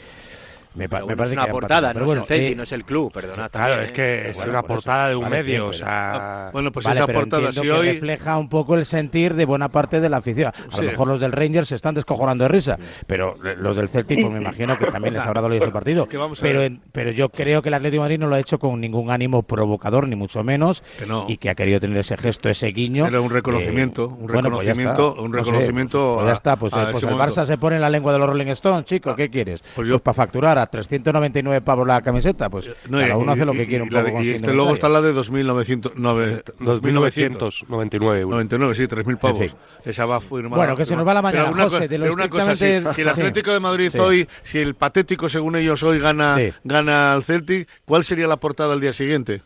[0.77, 2.57] Me, Pero me bueno, parece es una que portada, no bueno, es el Celtic, eh,
[2.57, 3.49] no es el club, perdona.
[3.49, 4.31] Claro, también, es que ¿eh?
[4.31, 6.51] es Bueno, una por eso, portada de un vale, medio, o sea...
[6.53, 7.93] Bueno, pues vale, esa pero portada, entiendo si que hoy...
[7.95, 10.49] refleja un poco el sentir de buena parte de la afición.
[10.71, 10.85] A Sí.
[10.85, 14.33] lo mejor los del Rangers se están descojonando de risa, pero los del Celtic, pues
[14.33, 16.07] me imagino que también les habrá dolido ese partido.
[16.41, 18.79] Pero, en- pero yo creo que el Atlético de Madrid no lo ha hecho con
[18.81, 21.25] ningún ánimo provocador, ni mucho menos, Que no.
[21.29, 23.07] y que ha querido tener ese gesto, ese guiño.
[23.07, 26.57] Era un reconocimiento, Eh, un bueno, pues reconocimiento, un No sé, reconocimiento pues ya está,
[26.57, 27.11] pues, pues el.
[27.17, 29.65] Barça se pone en la lengua de los Rolling Stones, chico, ¿qué quieres?
[29.75, 33.45] Pues yo para facturar a 399 pavos la camiseta, pues No, cada y- uno hace
[33.45, 35.01] lo y- que quiere un y poco de- con y su este luego está la
[35.01, 38.31] de 2.900, nove- 2.999 euros.
[38.31, 39.41] 99, sí, 3.000 pavos.
[39.41, 39.59] En fin.
[39.85, 40.57] Esa va firmada.
[40.57, 42.29] Bueno, que se nos va la Pero mañana, una José, cosa- de lo pero una
[42.29, 43.21] cosa, si, estrictamente- si el sí.
[43.21, 43.99] Atlético de Madrid Sí.
[43.99, 46.53] hoy, si el patético según ellos hoy gana, Sí.
[46.65, 49.43] gana al Celtic, ¿cuál sería la portada al día siguiente?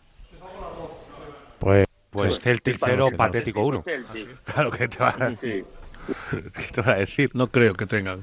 [1.59, 3.85] Pues, Pues Celtic Sí, 0, sí, patético 1.
[4.45, 5.62] Claro que te va, Sí.
[6.31, 7.31] ¿qué te va a decir.
[7.35, 8.23] No creo que tengan.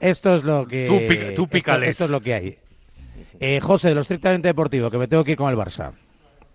[0.00, 0.86] Esto es lo que.
[0.86, 1.88] Tú pica- tú esto- pícales.
[1.90, 2.58] Esto, es lo que hay.
[3.40, 5.92] Eh, José, de lo estrictamente deportivo, que me tengo que ir con el Barça.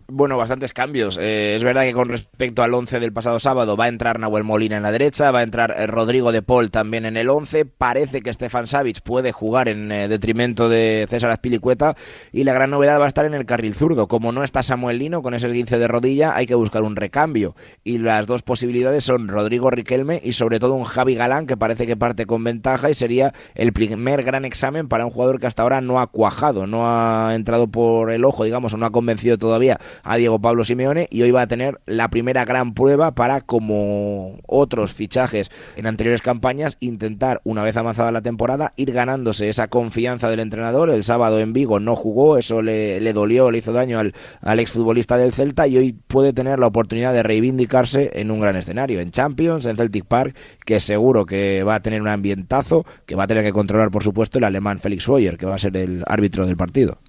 [0.10, 1.18] Bueno, bastantes cambios.
[1.20, 4.46] Eh, es verdad que con respecto al 11 del pasado sábado va a entrar Nahuel
[4.46, 7.66] Molina en la derecha, va a entrar eh, Rodrigo de Paul también en el 11.
[7.66, 11.98] Parece que Stefan Savic puede jugar en eh, detrimento de César Azpilicueta
[12.32, 14.08] y la gran novedad va a estar en el carril zurdo.
[14.08, 17.58] Como no está Samuel Lino con ese 15 de rodilla, hay que buscar un recambio.
[17.84, 21.86] Y las dos posibilidades son Rodrigo Riquelme y sobre todo un Javi Galán que parece
[21.86, 25.64] que parte con ventaja y sería el primer gran examen para un jugador que hasta
[25.64, 29.38] ahora no ha cuajado, no ha entrado por el ojo, digamos, o no ha convencido
[29.38, 33.42] todavía a Diego Pablo Simeone y hoy va a tener la primera gran prueba para,
[33.42, 39.68] como otros fichajes en anteriores campañas, intentar, una vez avanzada la temporada, ir ganándose esa
[39.68, 40.90] confianza del entrenador.
[40.90, 45.18] El sábado en Vigo no jugó, eso le, dolió, le hizo daño al, al exfutbolista
[45.18, 49.12] del Celta y hoy puede tener la oportunidad de reivindicarse en un gran escenario, en
[49.12, 50.36] Champions, en Celtic Park,
[50.66, 54.04] que seguro que va a tener un ambientazo, que va a tener que controlar, por
[54.04, 57.00] supuesto, el alemán Félix Hoyer, que va a ser el árbitro del partido.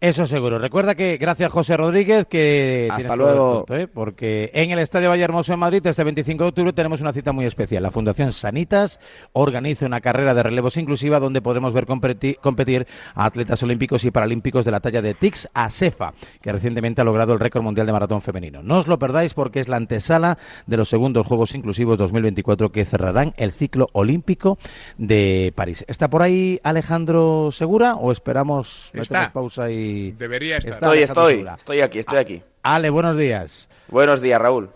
[0.00, 0.60] Eso seguro.
[0.60, 3.64] Recuerda que gracias José Rodríguez que Hasta luego.
[3.64, 3.88] punto, ¿eh?
[3.88, 7.32] porque en el Estadio Valle Hermoso en Madrid este 25 de octubre tenemos una cita
[7.32, 7.82] muy especial.
[7.82, 9.00] La Fundación Sanitas
[9.32, 12.86] organiza una carrera de relevos inclusiva donde podremos ver competi- competir
[13.16, 17.04] a atletas olímpicos y paralímpicos de la talla de Tix a Cefa, que recientemente ha
[17.04, 18.62] logrado el récord mundial de maratón femenino.
[18.62, 20.38] No os lo perdáis porque es la antesala
[20.68, 24.58] de los segundos Juegos Inclusivos 2024 que cerrarán el ciclo olímpico
[24.96, 25.84] de París.
[25.88, 29.14] ¿Está por ahí Alejandro Segura o esperamos Está.
[29.22, 29.87] metemos pausa y
[30.18, 30.72] Debería estar.
[30.72, 30.98] Estoy,
[31.46, 32.42] estoy, aquí, estoy aquí.
[32.62, 33.68] Ale, buenos días.
[33.88, 34.70] Buenos días, Raúl.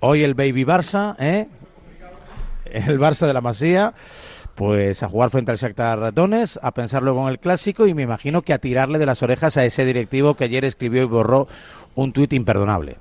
[0.00, 1.46] Hoy el Baby Barça, ¿eh?
[2.64, 3.92] El Barça de la Masía,
[4.54, 8.02] pues a jugar frente al Shakhtar Ratones, a pensar luego en el clásico y me
[8.02, 11.48] imagino que a tirarle de las orejas a ese directivo que ayer escribió y borró
[11.94, 12.96] un tuit imperdonable.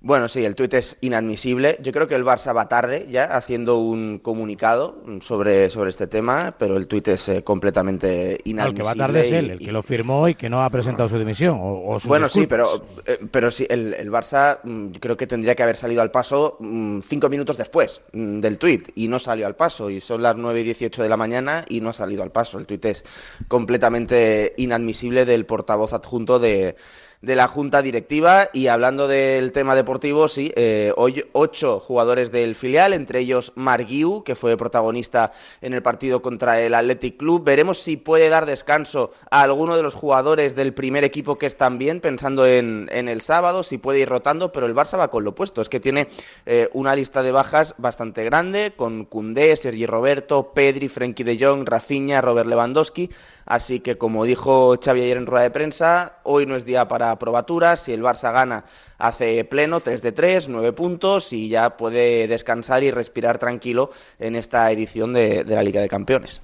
[0.00, 1.78] Bueno, sí, el tuit es inadmisible.
[1.82, 6.54] Yo creo que el Barça va tarde ya haciendo un comunicado sobre, sobre este tema,
[6.58, 8.76] pero el tuit es eh, completamente No, el inadmisible.
[8.76, 11.18] que va tarde es él, el que lo firmó y que no ha presentado su
[11.18, 11.58] dimisión.
[11.60, 15.16] O, o sus Bueno, sí, pero, eh, pero sí, el, el Barça mm, yo creo
[15.16, 19.08] que tendría que haber salido al paso mm, cinco minutos después mm, del tuit y
[19.08, 19.90] no salió al paso.
[19.90, 22.58] Y son las 9 y 18 de la mañana y no ha salido al paso.
[22.58, 23.04] El tuit es
[23.48, 26.76] completamente inadmisible del portavoz adjunto de,
[27.22, 28.48] de la Junta Directiva.
[28.52, 34.22] Y hablando del tema deportivo, sí, eh, hoy ocho jugadores del filial, entre ellos Marguiu,
[34.24, 37.44] que fue protagonista en el partido contra el Athletic Club.
[37.44, 41.78] Veremos si puede dar descanso a alguno de los jugadores del primer equipo que están
[41.78, 45.24] bien, pensando en, en el sábado, si puede ir rotando, pero el Barça va con
[45.24, 45.62] lo opuesto.
[45.62, 46.08] Es que tiene
[46.44, 51.66] eh, una lista de bajas bastante grande, con Cundé, Sergi Roberto, Pedri, Frenkie de Jong,
[51.66, 53.10] Rafinha, Robert Lewandowski.
[53.44, 57.16] Así que, como dijo Xavi ayer en rueda de prensa, hoy no es día para
[57.18, 57.80] probaturas.
[57.80, 58.64] Si el Barça gana,
[58.98, 64.36] hace pleno, 3 de 3, 9 puntos y ya puede descansar y respirar tranquilo en
[64.36, 66.40] esta edición de, de la Liga de Campeones.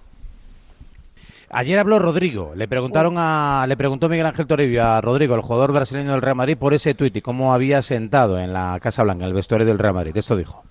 [1.55, 5.73] Ayer habló Rodrigo, le preguntaron a, le preguntó Miguel Ángel Toribio a Rodrigo, el jugador
[5.73, 9.25] brasileño del Real Madrid, por ese tuit y cómo había sentado en la Casa Blanca,
[9.25, 10.17] en el vestuario del Real Madrid.
[10.17, 10.63] Esto dijo.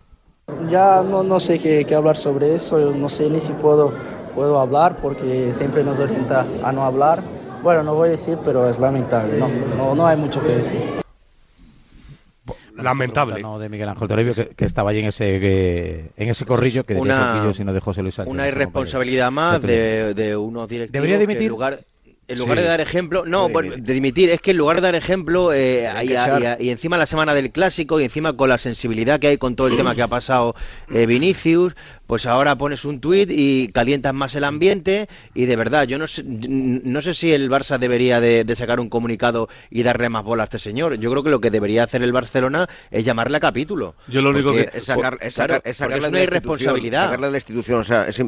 [0.71, 3.93] Ya no, no sé qué, qué hablar sobre eso, no sé ni si puedo,
[4.33, 7.21] puedo hablar porque siempre nos orienta a no hablar.
[7.61, 9.47] Bueno, no voy a decir, pero es lamentable, no,
[9.77, 10.79] no, no hay mucho que decir.
[12.75, 13.41] Lamentable.
[13.41, 16.83] No, de Miguel Ángel Toribio, que, que estaba allí en ese, que- en ese corrillo,
[16.83, 18.33] que Una- sino de José Luis Sánchez.
[18.33, 21.49] Una irresponsabilidad más de, de unos directivos ¿Debería que en dimitir?
[21.51, 21.81] lugar-
[22.27, 25.51] en lugar de dar ejemplo, no, de dimitir, es que en lugar de dar ejemplo,
[25.53, 25.85] eh,
[26.59, 29.67] y, encima la semana del clásico, y encima con la sensibilidad que hay con todo
[29.67, 30.55] el tema que ha pasado
[30.93, 31.75] eh, Vinicius,
[32.11, 36.07] pues ahora pones un tuit y calientas más el ambiente, y de verdad, yo no
[36.07, 40.43] sé, no sé si el Barça debería de, sacar un comunicado y darle más bola
[40.43, 40.95] a este señor.
[40.95, 43.95] Yo creo que lo que debería hacer el Barcelona es llamarle a capítulo.
[44.09, 47.05] Yo lo único que es, sacar, es, sacarle una irresponsabilidad.
[47.05, 48.21] Sacarle de la institución, o sea, es,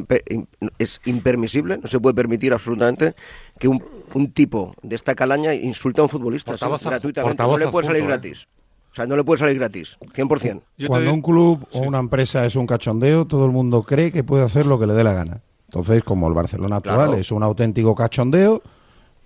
[0.78, 3.14] es impermisible, no se puede permitir absolutamente
[3.58, 7.42] que un, un tipo de esta calaña insulte a un futbolista gratuitamente.
[7.42, 8.32] No le puede salir ¿eh?
[8.94, 10.62] O sea, no le puede salir gratis, 100%.
[10.86, 14.44] Cuando un club o una empresa es un cachondeo, todo el mundo cree que puede
[14.44, 15.40] hacer lo que le dé la gana.
[15.64, 18.62] Entonces, como el Barcelona actual es un auténtico cachondeo,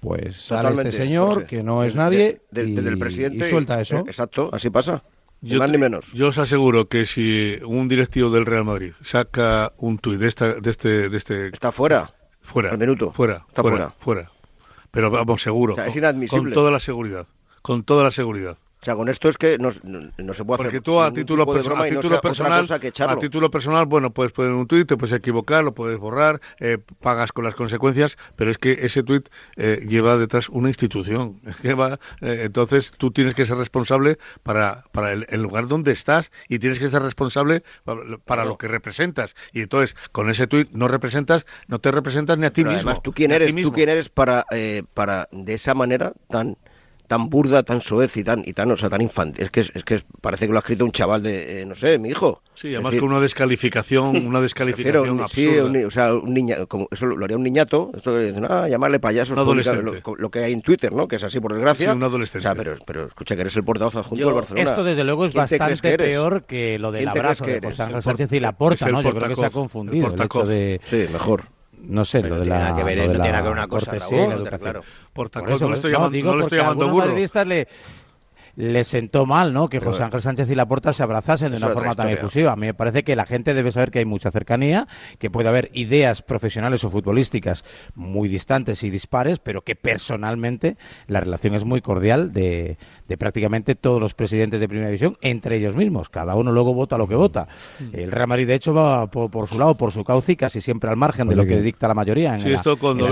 [0.01, 3.99] pues sale este señor, que no es nadie, desde, el presidente, y suelta eso.
[4.07, 5.03] Exacto, así pasa.
[5.43, 6.11] Yo, más ni menos.
[6.15, 10.55] yo os aseguro que si un directivo del Real Madrid saca un tuit de, esta,
[10.55, 11.49] de, este, de este...
[11.49, 12.15] Está fuera.
[12.41, 12.71] Fuera.
[12.71, 13.13] Al minuto.
[13.13, 13.45] Fuera.
[13.47, 13.95] Está fuera.
[13.99, 14.33] Fuera.
[14.91, 15.77] Pero vamos, seguro.
[15.79, 16.45] es inadmisible.
[16.45, 17.27] Con toda la seguridad.
[17.61, 18.57] Con toda la seguridad.
[18.81, 20.83] O sea, con esto es que no, no, se puede Porque hacer.
[20.83, 24.97] tú a título, a título personal, a título personal, bueno, puedes poner un tuit, te
[24.97, 29.29] puedes equivocar, lo puedes borrar, eh, pagas con las consecuencias, pero es que ese tuit
[29.57, 31.41] eh, lleva detrás una institución.
[31.63, 36.31] que va, eh, entonces tú tienes que ser responsable para, para el, lugar donde estás
[36.49, 37.65] y tienes que ser responsable
[38.25, 39.35] para, lo que representas.
[39.53, 42.77] Y entonces con ese tuit no representas, no te representas ni a ti mismo.
[42.77, 44.47] Además, tú quién eres, tú quién eres para,
[44.95, 46.57] para de esa manera tan
[47.09, 49.43] tan burda, tan soez y tan, y tan, o sea, tan infantil.
[49.43, 51.99] Es que, es que parece que lo ha escrito un chaval de, eh, no sé,
[51.99, 52.43] mi hijo.
[52.55, 55.73] Sí, además con una descalificación, una descalificación absurda.
[55.73, 58.69] Sí, o sea, un niña, como, eso lo haría un niñato, esto que dicen, ah,
[58.69, 59.35] llamarle payaso.
[59.35, 61.09] Lo, que hay en Twitter, ¿no?
[61.09, 61.91] Que es así por desgracia.
[61.91, 62.47] Sí, un adolescente.
[62.47, 64.71] O sea, pero, pero escucha que eres el portavoz adjunto del Barcelona.
[64.71, 68.41] Esto desde luego es bastante peor que lo del abrazo de José Ángel Sánchez y
[68.41, 69.01] Laporta, ¿no?
[69.01, 70.81] Yo creo que se ha confundido el, hecho de...
[70.85, 72.75] Sí, mejor no sé, lo de la.
[72.77, 73.97] Que ver, no tiene que ver una cosa
[74.59, 74.83] claro.
[75.13, 77.15] Por, Por eso, no, le estoy llamando, digo, no le estoy llamando burro.
[77.45, 77.69] Le,
[78.59, 79.69] le sentó mal, ¿no?
[79.69, 82.51] Que José Ángel Sánchez y Laporta se abrazasen de una forma tan efusiva.
[82.51, 84.89] A mí me parece que la gente debe saber que hay mucha cercanía,
[85.21, 91.21] que puede haber ideas profesionales o futbolísticas muy distantes y dispares, pero que personalmente la
[91.21, 92.79] relación es muy cordial de,
[93.17, 96.09] prácticamente todos los presidentes de Primera División, entre ellos mismos.
[96.09, 97.47] Cada uno luego vota lo que vota.
[97.79, 97.97] Mm.
[97.97, 100.91] El Real Madrid, de hecho, va por, su lado, por su cauce y casi siempre
[100.91, 102.35] al margen de lo que, dicta la mayoría.
[102.35, 103.07] En sí, esto cuando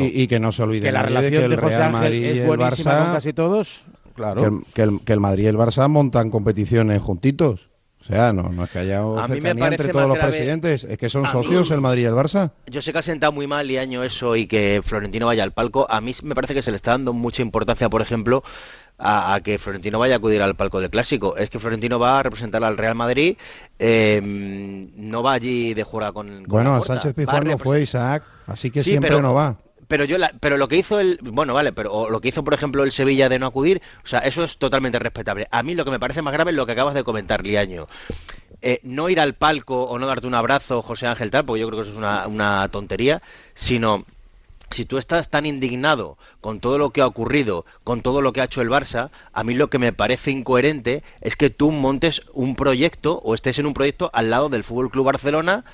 [0.00, 3.32] y, que no se olvide que la relación de José Ángel es buenísima con casi
[3.32, 3.84] todos
[4.14, 4.62] Claro.
[4.74, 7.70] Que el, que, el, Madrid y el Barça montan competiciones juntitos.
[8.02, 11.24] O sea, no, no es que haya cercanía entre todos los presidentes, es que son
[11.26, 12.50] socios el Madrid y el Barça.
[12.66, 15.52] Yo sé que ha sentado muy mal y año eso y que Florentino vaya al
[15.52, 15.86] palco.
[15.88, 18.42] A mí me parece que se le está dando mucha importancia, por ejemplo,
[18.98, 21.36] a, que Florentino vaya a acudir al palco del Clásico.
[21.36, 23.36] Es que Florentino va a representar al Real Madrid,
[23.78, 26.42] em, no va allí de jugar con...
[26.48, 29.56] bueno, a Sánchez Pizjuán no fue Isaac, así que siempre no va
[29.92, 32.82] pero yo pero lo que hizo el bueno vale pero lo que hizo por ejemplo
[32.82, 35.48] el Sevilla de no acudir o sea eso es totalmente respetable.
[35.50, 37.86] A mí lo que me parece más grave es lo que acabas de comentar Liaño.
[38.62, 41.66] Eh, no ir al palco o no darte un abrazo José Ángel tal porque yo
[41.68, 43.20] creo que eso es una, una tontería
[43.54, 44.06] sino
[44.70, 48.40] si tú estás tan indignado con todo lo que ha ocurrido, con todo lo que
[48.40, 52.22] ha hecho el Barça, a mí lo que me parece incoherente es que tú montes
[52.32, 55.66] un proyecto o estés en un proyecto al lado del Fútbol Club Barcelona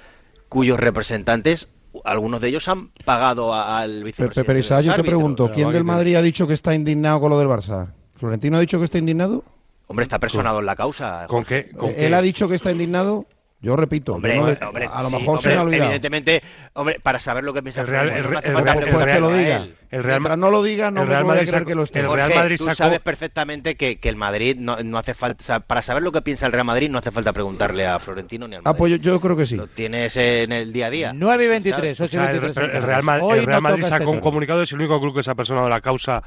[0.49, 1.69] cuyos representantes
[2.05, 4.45] algunos de ellos han pagado al vicepresidente.
[4.45, 7.39] Pero, Isa, yo te pregunto, ¿quién del Madrid ha dicho que está indignado con lo
[7.39, 7.93] del Barça?
[8.17, 9.45] ¿Florentino ha dicho que está indignado?
[9.87, 11.27] Hombre, está personado en la causa.
[11.29, 11.71] ¿Con qué?
[11.97, 13.27] ¿Él ha dicho que está indignado?
[13.61, 15.91] Yo repito, hombre, a lo mejor se me ha olvidado.
[15.91, 16.43] Evidentemente,
[16.75, 19.33] hombre, para saber lo que piensa el Real, el, no hace falta pues que lo
[19.33, 19.67] diga.
[19.91, 22.01] El Real, Mientras no lo diga, no me voy a creer que lo esté.
[22.01, 25.83] El Real Madrid tú sabes perfectamente que, que el Madrid no, no, hace falta, para
[25.83, 28.63] saber lo que piensa el Real Madrid no hace falta preguntarle a Florentino ni al
[28.63, 28.77] Madrid.
[28.77, 29.57] Ah, pues yo, creo que sí.
[29.57, 31.13] Lo tienes en el día a día.
[31.13, 32.57] 9 y 23, 8 y 23.
[32.57, 35.69] el, Real, Madrid sacó este un comunicado, es el único club que se ha personado
[35.69, 36.23] la causa.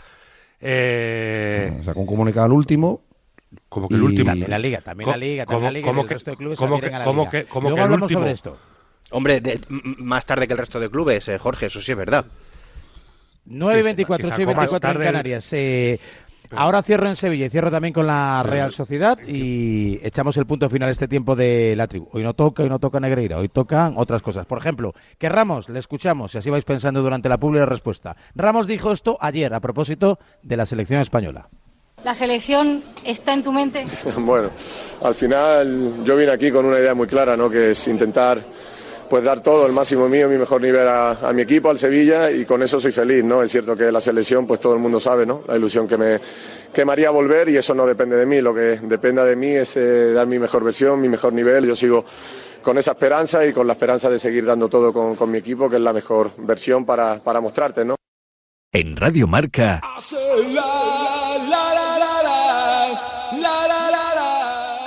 [0.60, 1.80] Eh...
[1.86, 3.04] Sacó un comunicado al último
[3.70, 4.26] como que el último.
[4.26, 5.88] También la liga, también la liga, también la liga.
[5.88, 8.22] Como que, de clubes como que, como que, como Luego que hablamos último.
[8.22, 8.58] sobre esto.
[9.12, 12.26] Hombre, de, más tarde que el resto de clubes, eh, Jorge, eso sí es verdad.
[13.46, 15.54] 9 y 24, 8 y 24 en Canarias.
[15.54, 16.00] Eh,
[16.52, 20.70] ahora cierro en Sevilla y cierro también con la Real Sociedad y echamos el punto
[20.70, 22.08] final a este tiempo de la tribu.
[22.14, 24.46] Hoy no toca, hoy no toca Negreira, hoy tocan otras cosas.
[24.46, 28.16] Por ejemplo, que Ramos, le escuchamos y así vais pensando durante la pública respuesta.
[28.36, 31.50] Ramos dijo esto ayer a propósito de la selección española.
[32.04, 33.86] ¿La selección está en tu mente?
[34.18, 34.50] bueno,
[35.04, 37.50] al final yo vine aquí con una idea muy clara, ¿no?
[37.50, 38.44] que es intentar
[39.12, 42.46] pues dar todo, el máximo mío, mi mejor nivel a, mi equipo, al Sevilla, y
[42.46, 43.44] con eso soy feliz, ¿no?
[43.44, 45.44] Es cierto que la selección, pues todo el mundo sabe, ¿no?
[45.50, 46.22] La ilusión que me,
[46.72, 49.50] que me haría volver y eso no depende de mí, lo que dependa de mí
[49.50, 52.06] es eh, dar mi mejor versión, mi mejor nivel, yo sigo
[52.62, 55.70] con esa esperanza y con la esperanza de seguir dando todo con, con mi equipo,
[55.70, 57.98] que es la mejor versión para, para mostrarte, ¿no?
[58.72, 59.82] En Radio Marca.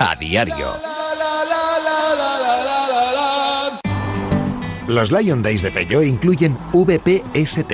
[0.07, 0.67] A diario.
[4.87, 7.73] Los Lion Days de Peugeot incluyen VPST.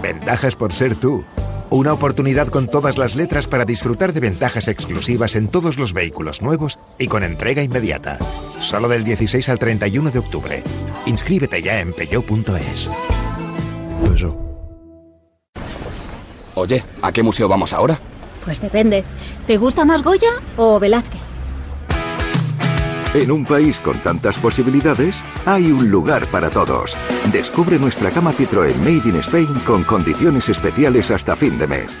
[0.00, 1.24] Ventajas por ser tú.
[1.70, 6.42] Una oportunidad con todas las letras para disfrutar de ventajas exclusivas en todos los vehículos
[6.42, 8.18] nuevos y con entrega inmediata.
[8.60, 10.62] Solo del 16 al 31 de octubre.
[11.06, 12.88] Inscríbete ya en peugeot.es.
[16.54, 17.98] Oye, ¿a qué museo vamos ahora?
[18.44, 19.02] Pues depende.
[19.48, 21.33] ¿Te gusta más Goya o Velázquez?
[23.14, 26.96] En un país con tantas posibilidades, hay un lugar para todos.
[27.32, 32.00] Descubre nuestra cama Citroën Made in Spain con condiciones especiales hasta fin de mes.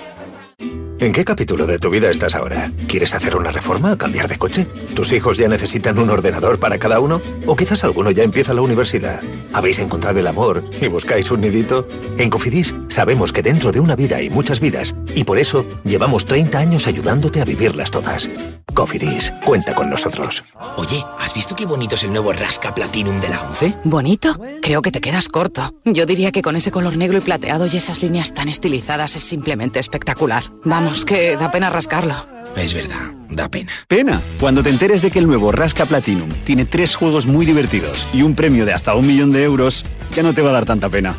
[1.01, 2.71] ¿En qué capítulo de tu vida estás ahora?
[2.87, 4.67] ¿Quieres hacer una reforma o cambiar de coche?
[4.93, 7.19] ¿Tus hijos ya necesitan un ordenador para cada uno?
[7.47, 9.19] ¿O quizás alguno ya empieza la universidad?
[9.51, 11.87] ¿Habéis encontrado el amor y buscáis un nidito?
[12.19, 16.27] En Cofidis sabemos que dentro de una vida hay muchas vidas y por eso llevamos
[16.27, 18.29] 30 años ayudándote a vivirlas todas.
[18.75, 20.43] Cofidis, cuenta con nosotros.
[20.77, 23.79] Oye, ¿has visto qué bonito es el nuevo Rasca Platinum de la 11?
[23.85, 24.39] ¿Bonito?
[24.61, 25.73] Creo que te quedas corto.
[25.83, 29.23] Yo diría que con ese color negro y plateado y esas líneas tan estilizadas es
[29.23, 30.43] simplemente espectacular.
[30.63, 32.15] Vamos, que da pena rascarlo.
[32.55, 33.71] Es verdad, da pena.
[33.87, 38.07] Pena, cuando te enteres de que el nuevo Rasca Platinum tiene tres juegos muy divertidos
[38.13, 39.85] y un premio de hasta un millón de euros,
[40.15, 41.15] ya no te va a dar tanta pena.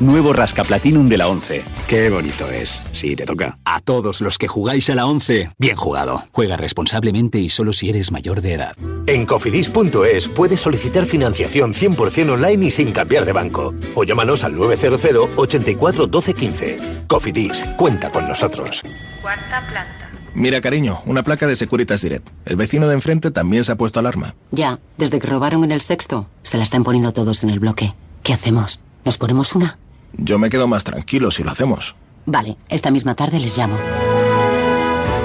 [0.00, 1.64] Nuevo Rasca Platinum de la 11.
[1.86, 2.82] Qué bonito es.
[2.90, 3.58] Sí, te toca.
[3.64, 6.24] A todos los que jugáis a la 11, bien jugado.
[6.32, 8.76] Juega responsablemente y solo si eres mayor de edad.
[9.06, 13.72] En cofidis.es puedes solicitar financiación 100% online y sin cambiar de banco.
[13.94, 16.78] O llámanos al 900 84 12 15.
[17.06, 18.82] Cofidis, cuenta con nosotros.
[19.22, 20.10] Cuarta planta.
[20.34, 22.28] Mira, cariño, una placa de Securitas Direct.
[22.44, 24.34] El vecino de enfrente también se ha puesto alarma.
[24.50, 27.94] Ya, desde que robaron en el sexto, se la están poniendo todos en el bloque.
[28.24, 28.80] ¿Qué hacemos?
[29.04, 29.78] ¿Nos ponemos una?
[30.16, 31.96] Yo me quedo más tranquilo si lo hacemos.
[32.26, 33.76] Vale, esta misma tarde les llamo.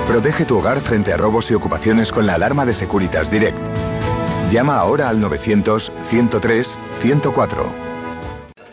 [0.07, 3.59] Protege tu hogar frente a robos y ocupaciones con la alarma de Securitas Direct.
[4.49, 7.47] Llama ahora al 900-103-104.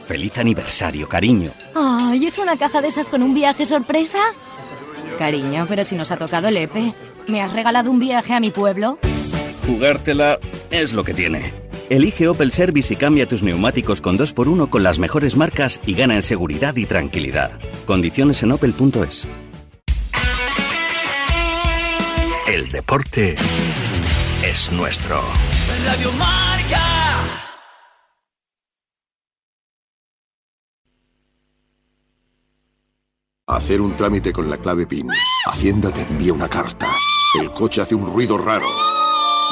[0.07, 1.51] Feliz aniversario, cariño.
[1.75, 4.19] Ay, ¿es una caja de esas con un viaje sorpresa?
[5.19, 6.95] Cariño, pero si nos ha tocado el EPE.
[7.29, 8.99] ¿Me has regalado un viaje a mi pueblo?
[9.67, 10.39] Jugártela
[10.71, 11.66] es lo que tiene.
[11.89, 16.17] Elige Opel Service y cambia tus neumáticos con 2x1 con las mejores marcas y gana
[16.17, 17.53] en seguridad y tranquilidad.
[17.87, 19.27] Condiciones en opel.es.
[22.49, 23.37] El deporte
[24.45, 25.21] es nuestro.
[25.85, 26.83] Radio Marca.
[33.49, 35.09] Hacer un trámite con la clave PIN.
[35.47, 36.89] Hacienda te envía una carta.
[37.41, 38.67] El coche hace un ruido raro.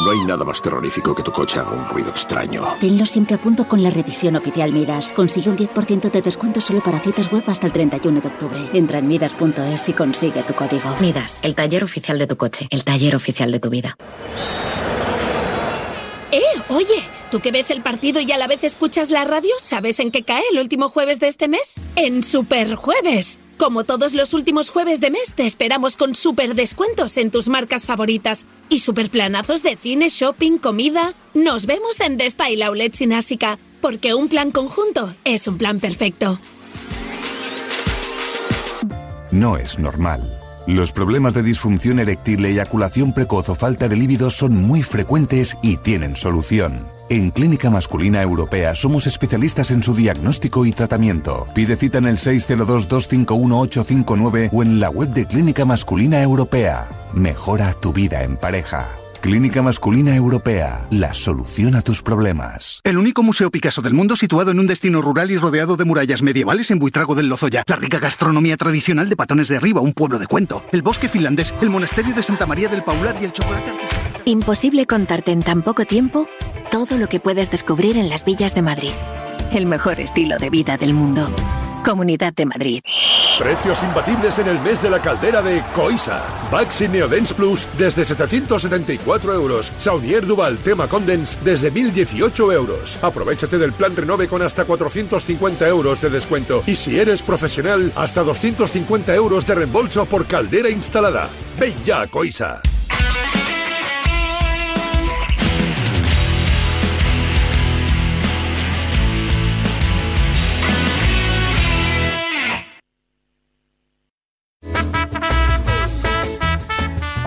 [0.01, 2.65] No hay nada más terrorífico que tu coche haga un ruido extraño.
[2.81, 5.13] Tenlo siempre a punto con la revisión oficial Midas.
[5.13, 8.59] Consigue un 10% de descuento solo para citas web hasta el 31 de octubre.
[8.73, 10.97] Entra en midas.es y consigue tu código.
[11.01, 13.97] Midas, el taller oficial de tu coche, el taller oficial de tu vida.
[16.33, 16.43] ¡Eh!
[16.71, 19.55] Oye, ¿tú que ves el partido y a la vez escuchas la radio?
[19.61, 21.75] ¿Sabes en qué cae el último jueves de este mes?
[21.95, 23.39] En Super Jueves.
[23.59, 27.87] Como todos los últimos jueves de mes, te esperamos con super descuentos en tus marcas
[27.87, 31.15] favoritas y super planazos de cine, shopping, comida.
[31.35, 36.39] Nos vemos en The Style Outlet Sinásica, porque un plan conjunto es un plan perfecto.
[39.31, 40.41] No es normal.
[40.67, 45.77] Los problemas de disfunción eréctil, eyaculación precoz o falta de líbido son muy frecuentes y
[45.77, 46.94] tienen solución.
[47.11, 51.47] En Clínica Masculina Europea somos especialistas en su diagnóstico y tratamiento.
[51.55, 56.89] Pide cita en el 602-251-859 o en la web de Clínica Masculina Europea.
[57.13, 58.89] Mejora tu vida en pareja.
[59.21, 62.81] Clínica Masculina Europea, la solución a tus problemas.
[62.85, 66.23] El único museo Picasso del mundo situado en un destino rural y rodeado de murallas
[66.23, 67.65] medievales en Buitrago del Lozoya.
[67.67, 70.65] La rica gastronomía tradicional de Patones de Arriba, un pueblo de cuento.
[70.73, 74.23] El bosque finlandés, el monasterio de Santa María del Paular y el chocolate artesanal.
[74.27, 76.27] Imposible contarte en tan poco tiempo
[76.75, 78.91] todo lo que puedes descubrir en las villas de Madrid.
[79.53, 81.29] El mejor estilo de vida del mundo.
[81.85, 82.81] Comunidad de Madrid.
[83.39, 86.25] Precios imbatibles en el mes de la caldera de Coisa.
[86.51, 89.71] Baxi Neodens Plus desde 774 euros.
[89.77, 92.99] Saunier Duval Tema Condens desde 1018 euros.
[93.03, 96.65] Aprovechate del plan Renove con hasta 450 euros de descuento.
[96.67, 101.29] Y si eres profesional, hasta 250 euros de reembolso por caldera instalada.
[101.57, 102.61] Ven ya a Coisa.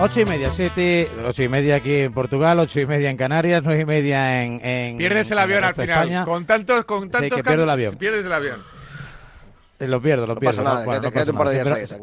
[0.00, 3.62] Ocho y media, siete, ocho y media aquí en Portugal, ocho y media en Canarias,
[3.64, 5.88] nueve y media en, en Pierdes el en avión al final.
[5.88, 6.24] España.
[6.24, 7.96] Con tantos, con tantos que pierdo el avión.
[7.96, 8.62] Pierdes el avión.
[9.80, 10.62] Eh, Lo pierdo, lo pierdo.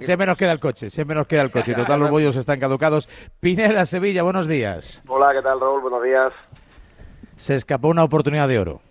[0.01, 1.73] Siempre, nos queda el coche, siempre nos queda el coche.
[1.75, 3.07] Total, los bollos están caducados.
[3.39, 5.01] Pineda, Sevilla, buenos días.
[5.07, 5.81] Hola, ¿qué tal, Raúl?
[5.81, 6.33] Buenos días.
[7.37, 8.81] Se escapó una oportunidad de oro.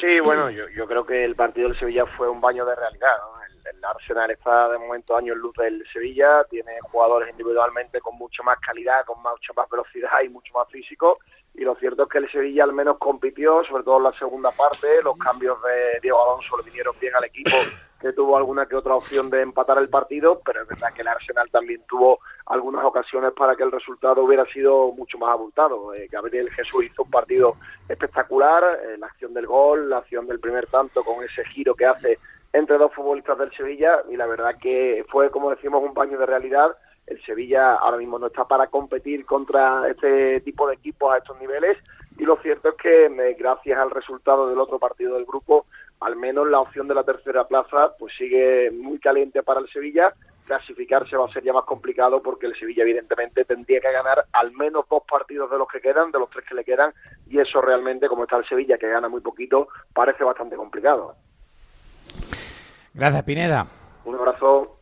[0.00, 3.08] Sí, bueno, yo, yo creo que el partido del Sevilla fue un baño de realidad.
[3.20, 3.38] ¿no?
[3.72, 8.58] El, Arsenal está de momento años luz del Sevilla, tiene jugadores individualmente con mucho más
[8.60, 11.18] calidad, con mucha más velocidad y mucho más físico.
[11.54, 14.50] Y lo cierto es que el Sevilla al menos compitió, sobre todo en la segunda
[14.52, 15.02] parte.
[15.02, 17.50] Los cambios de Diego Alonso le vinieron bien al equipo,
[18.00, 21.08] que tuvo alguna que otra opción de empatar el partido, pero es verdad que el
[21.08, 25.92] Arsenal también tuvo algunas ocasiones para que el resultado hubiera sido mucho más abultado.
[25.94, 27.56] Eh, Gabriel Jesús hizo un partido
[27.88, 31.86] espectacular, eh, la acción del gol, la acción del primer tanto con ese giro que
[31.86, 32.18] hace
[32.52, 36.26] entre dos futbolistas del Sevilla y la verdad que fue, como decimos, un baño de
[36.26, 36.76] realidad.
[37.06, 41.38] El Sevilla ahora mismo no está para competir contra este tipo de equipos a estos
[41.40, 41.78] niveles
[42.18, 45.66] y lo cierto es que eh, gracias al resultado del otro partido del grupo,
[46.00, 50.12] al menos la opción de la tercera plaza pues sigue muy caliente para el Sevilla.
[50.44, 54.50] Clasificarse va a ser ya más complicado porque el Sevilla evidentemente tendría que ganar al
[54.52, 56.92] menos dos partidos de los que quedan, de los tres que le quedan
[57.28, 61.14] y eso realmente, como está el Sevilla que gana muy poquito, parece bastante complicado.
[62.98, 63.66] Gracias, Pineda.
[64.04, 64.74] Un abrazo.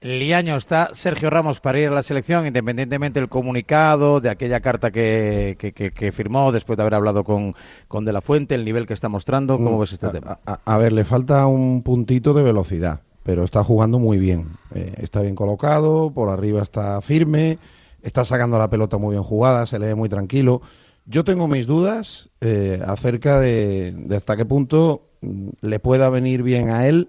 [0.00, 4.90] Liaño está Sergio Ramos para ir a la selección, independientemente del comunicado, de aquella carta
[4.92, 7.54] que, que- que- que firmó después de haber hablado con,
[7.88, 9.56] con De La Fuente, el nivel que está mostrando.
[9.56, 10.38] ¿Cómo Mm, ves este a, tema?
[10.46, 14.46] a- a ver, le falta un puntito de velocidad, pero está jugando muy bien.
[14.72, 17.58] Eh, está bien colocado, por arriba está firme,
[18.00, 20.62] está sacando la pelota muy bien jugada, se le ve muy tranquilo.
[21.06, 26.44] Yo tengo mis dudas eh, acerca de, de hasta qué punto mm, le pueda venir
[26.44, 27.08] bien a él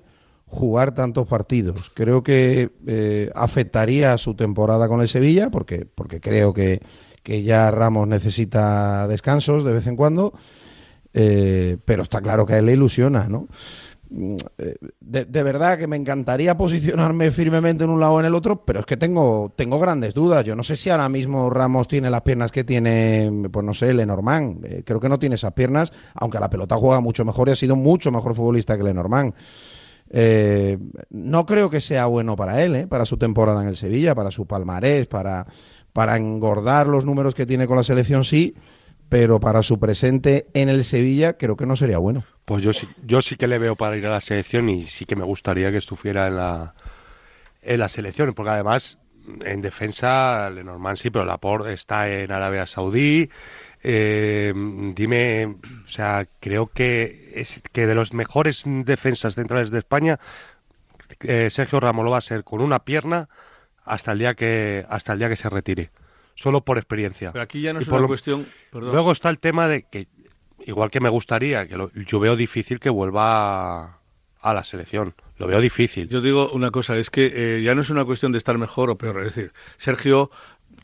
[0.50, 1.92] jugar tantos partidos.
[1.94, 6.82] Creo que eh, afectaría su temporada con el Sevilla, porque, porque creo que,
[7.24, 10.34] que ya Ramos necesita descansos de vez en cuando,
[11.14, 13.48] eh, pero está claro que a él le ilusiona, ¿no?
[14.12, 18.26] Mm, eh, De, de verdad que me encantaría posicionarme firmemente en un lado o en
[18.26, 20.44] el otro, pero es que tengo, tengo grandes dudas.
[20.44, 23.94] Yo no sé si ahora mismo Ramos tiene las piernas que tiene, pues no sé,
[23.94, 24.66] Lenormand.
[24.66, 27.52] Eh, creo que no tiene esas piernas, aunque a la pelota juega mucho mejor y
[27.52, 29.36] ha sido mucho mejor futbolista que Lenormand.
[30.12, 30.78] Eh,
[31.10, 32.88] no creo que sea bueno para él, ¿eh?
[32.88, 35.46] para su temporada en el Sevilla, para su palmarés, para,
[35.94, 38.56] para engordar los números que tiene con la selección, sí,
[39.08, 42.24] pero para su presente en el Sevilla creo que no sería bueno.
[42.46, 45.06] Pues yo sí, yo sí que le veo para ir a la selección y sí
[45.06, 46.74] que me gustaría que estuviera en la,
[47.62, 48.98] en la selección, porque además
[49.46, 53.30] en defensa Lenormand sí, pero Laporte está en Arabia Saudí.
[53.84, 54.54] Eh,
[54.96, 55.46] dime,
[55.86, 60.20] o sea, creo que es que de los mejores defensas centrales de España,
[61.22, 63.30] eh, Sergio Ramos lo va a ser con una pierna
[63.86, 65.92] hasta el día que hasta el día que se retire,
[66.36, 67.32] solo por experiencia.
[67.32, 68.46] Pero aquí ya no Y es por una lo- cuestión.
[68.72, 68.92] perdón.
[68.92, 70.08] Luego está el tema de que,
[70.66, 74.00] igual que me gustaría, que lo- yo veo difícil que vuelva a,
[74.42, 75.16] a la selección.
[75.38, 76.10] Lo veo difícil.
[76.10, 78.90] Yo digo una cosa, es que eh, ya no es una cuestión de estar mejor
[78.90, 79.20] o peor.
[79.26, 80.30] Es decir, Sergio,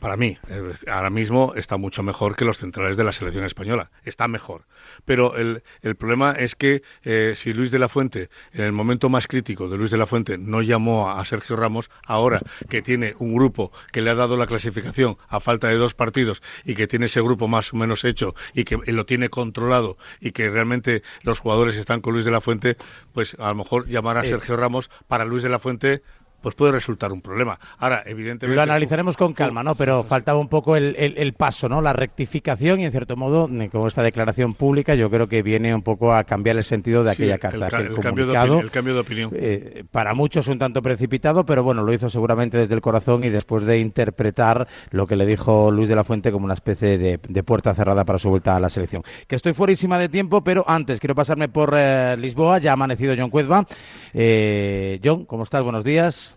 [0.00, 3.90] para mí, eh, ahora mismo está mucho mejor que los centrales de la selección española.
[4.04, 4.66] Está mejor.
[5.04, 9.08] Pero el, el problema es que eh, si Luis de la Fuente, en el momento
[9.08, 13.14] más crítico de Luis de la Fuente, no llamó a Sergio Ramos, ahora que tiene
[13.18, 16.86] un grupo que le ha dado la clasificación a falta de dos partidos y que
[16.86, 21.02] tiene ese grupo más o menos hecho y que lo tiene controlado y que realmente
[21.22, 22.76] los jugadores están con Luis de la Fuente,
[23.12, 24.28] pues a lo mejor llamar a Eh.
[24.28, 26.02] Sergio Ramos para Luis de la Fuente
[26.46, 27.58] pues puede resultar un problema.
[27.80, 28.54] Ahora, evidentemente...
[28.54, 29.74] Lo analizaremos con calma, ¿no?
[29.74, 31.82] Pero faltaba un poco el, el- el paso, ¿no?
[31.82, 35.82] La rectificación y, en cierto modo, con esta declaración pública, yo creo que viene un
[35.82, 37.68] poco a cambiar el sentido de aquella el carta.
[37.68, 39.30] ca- que el cambio de comunicado, opini- el cambio de opinión.
[39.34, 43.28] eh, para muchos un tanto precipitado, pero bueno, lo hizo seguramente desde el corazón y
[43.28, 47.18] después de interpretar lo que le dijo Luis de la Fuente como una especie de,
[47.28, 49.02] de puerta cerrada para su vuelta a la selección.
[49.26, 53.16] Que estoy fuerísima de tiempo, pero antes quiero pasarme por eh, Lisboa, ya ha amanecido
[53.18, 53.66] John Cuezba.
[54.14, 55.64] Eh, John, ¿cómo estás?
[55.64, 56.35] Buenos días.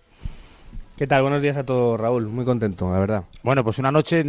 [1.00, 1.22] ¿Qué tal?
[1.22, 2.28] Buenos días a todos, Raúl.
[2.28, 3.24] Muy contento, la verdad.
[3.42, 4.22] Bueno, pues una noche.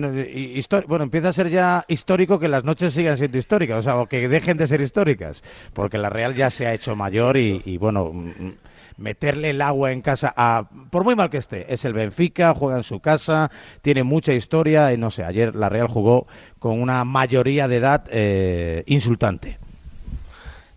[0.86, 4.06] Bueno, empieza a ser ya histórico que las noches sigan siendo históricas, o sea, o
[4.06, 5.42] que dejen de ser históricas,
[5.74, 8.54] porque la Real ya se ha hecho mayor y, y, bueno, mm, mm,
[8.98, 12.76] meterle el agua en casa, a, por muy mal que esté, es el Benfica, juega
[12.76, 13.50] en su casa,
[13.82, 16.28] tiene mucha historia y no sé, ayer la Real jugó
[16.60, 19.58] con una mayoría de edad eh, insultante.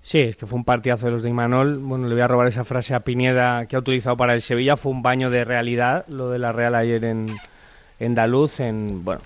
[0.04, 1.78] Sí, es que fue un partidazo de los de Imanol.
[1.78, 4.76] Bueno, le voy a robar esa frase a Pineda que ha utilizado para el Sevilla.
[4.76, 7.38] Fue un baño de realidad lo de la Real ayer en,
[8.02, 8.60] en Daluz.
[8.60, 9.22] En, bueno,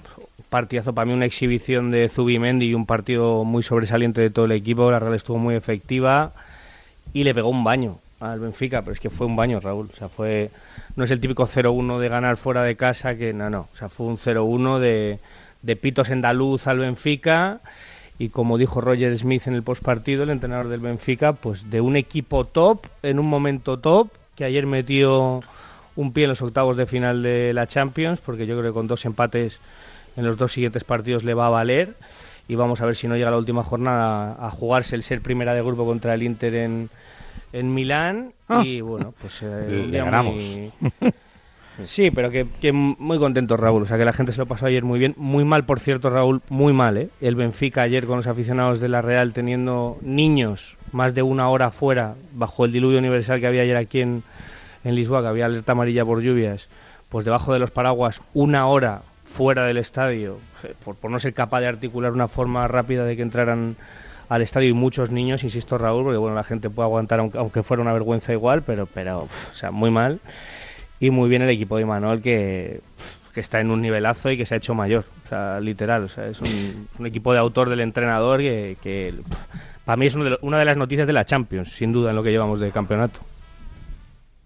[0.49, 4.51] partidazo para mí, una exhibición de Zubimendi y un partido muy sobresaliente de todo el
[4.51, 4.91] equipo.
[4.91, 6.31] La Real estuvo muy efectiva
[7.11, 7.97] y le pegó un baño.
[8.19, 9.89] al Benfica, pero es que fue un baño, Raúl.
[9.91, 10.51] O sea, fue
[10.95, 13.67] no es el típico 0-1 de ganar fuera de casa, que no, no.
[13.73, 15.19] O sea, fue un 0-1 de,
[15.63, 17.61] de pitos andaluz al Benfica
[18.19, 21.95] y como dijo Roger Smith en el postpartido, el entrenador del Benfica, pues de un
[21.95, 25.41] equipo top en un momento top que ayer metió
[25.95, 28.87] un pie en los octavos de final de la Champions, porque yo creo que con
[28.87, 29.59] dos empates
[30.15, 31.95] en los dos siguientes partidos le va a valer.
[32.47, 35.53] Y vamos a ver si no llega la última jornada a jugarse el ser primera
[35.53, 36.89] de grupo contra el Inter en,
[37.51, 38.31] en Milán.
[38.47, 38.61] Ah.
[38.63, 40.35] Y bueno, pues eh, Le ganamos.
[40.35, 40.71] muy-
[41.83, 43.83] Sí, pero que, muy contento Raúl.
[43.83, 45.13] O sea, que la gente se lo pasó ayer muy bien.
[45.17, 47.09] Muy mal, por cierto, Raúl, muy mal, ¿eh?
[47.21, 51.71] El Benfica ayer con los aficionados de la Real teniendo niños más de una hora
[51.71, 54.23] fuera bajo el diluvio universal que había ayer aquí en,
[54.83, 56.69] Lisboa, que había alerta amarilla por lluvias,
[57.09, 61.59] pues debajo de los paraguas una hora fuera del estadio, eh, por, no ser capaz
[61.59, 63.75] de articular una forma rápida de que entraran
[64.29, 67.63] al estadio y muchos niños, insisto Raúl, porque bueno, la gente puede aguantar aunque, aunque
[67.63, 70.21] fuera una vergüenza igual, pero, pero o sea, muy mal.
[70.99, 72.81] Y muy bien el equipo de Imanol que,
[73.33, 76.07] que está en un nivelazo y que se ha hecho mayor, o sea, literal, o
[76.09, 79.13] sea, es un, equipo de autor del entrenador que, que,
[79.85, 82.31] para mí es una de las noticias de la Champions, sin duda, en lo que
[82.31, 83.19] llevamos de campeonato.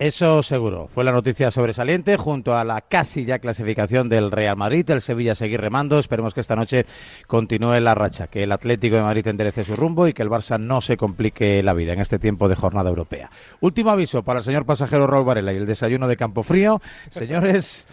[0.02, 0.88] Eso seguro.
[0.88, 4.90] Fue la noticia sobresaliente junto a la casi ya clasificación del Real Madrid.
[4.90, 6.00] El Sevilla seguir remando.
[6.00, 6.88] Esperemos que esta noche
[7.28, 10.60] continúe la racha, que el Atlético de Madrid enderece su rumbo y que el Barça
[10.60, 13.30] no se complique la vida en este tiempo de jornada europea.
[13.60, 16.82] Último aviso para el señor pasajero Raúl Varela y el desayuno de Campo Frío.
[17.10, 17.88] Señores.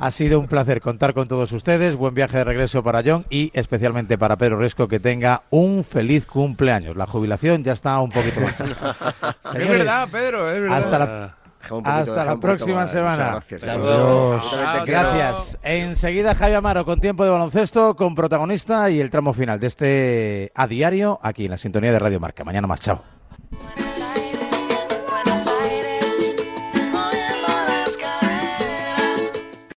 [0.00, 1.96] Ha sido un placer contar con todos ustedes.
[1.96, 6.24] Buen viaje de regreso para John y especialmente para Pedro Resco, que tenga un feliz
[6.24, 6.96] cumpleaños.
[6.96, 8.60] La jubilación ya está un poquito más.
[9.54, 10.78] Es verdad, Pedro, es verdad.
[10.78, 11.37] Hasta la,
[11.84, 12.90] hasta la próxima más.
[12.90, 13.30] semana.
[13.30, 13.62] Gracias.
[13.62, 14.60] Adiós.
[14.86, 15.58] Gracias.
[15.62, 20.52] Enseguida Javi Amaro con tiempo de baloncesto, con protagonista y el tramo final de este
[20.54, 22.44] a diario aquí en la sintonía de Radio Marca.
[22.44, 22.80] Mañana más.
[22.80, 23.17] Chao.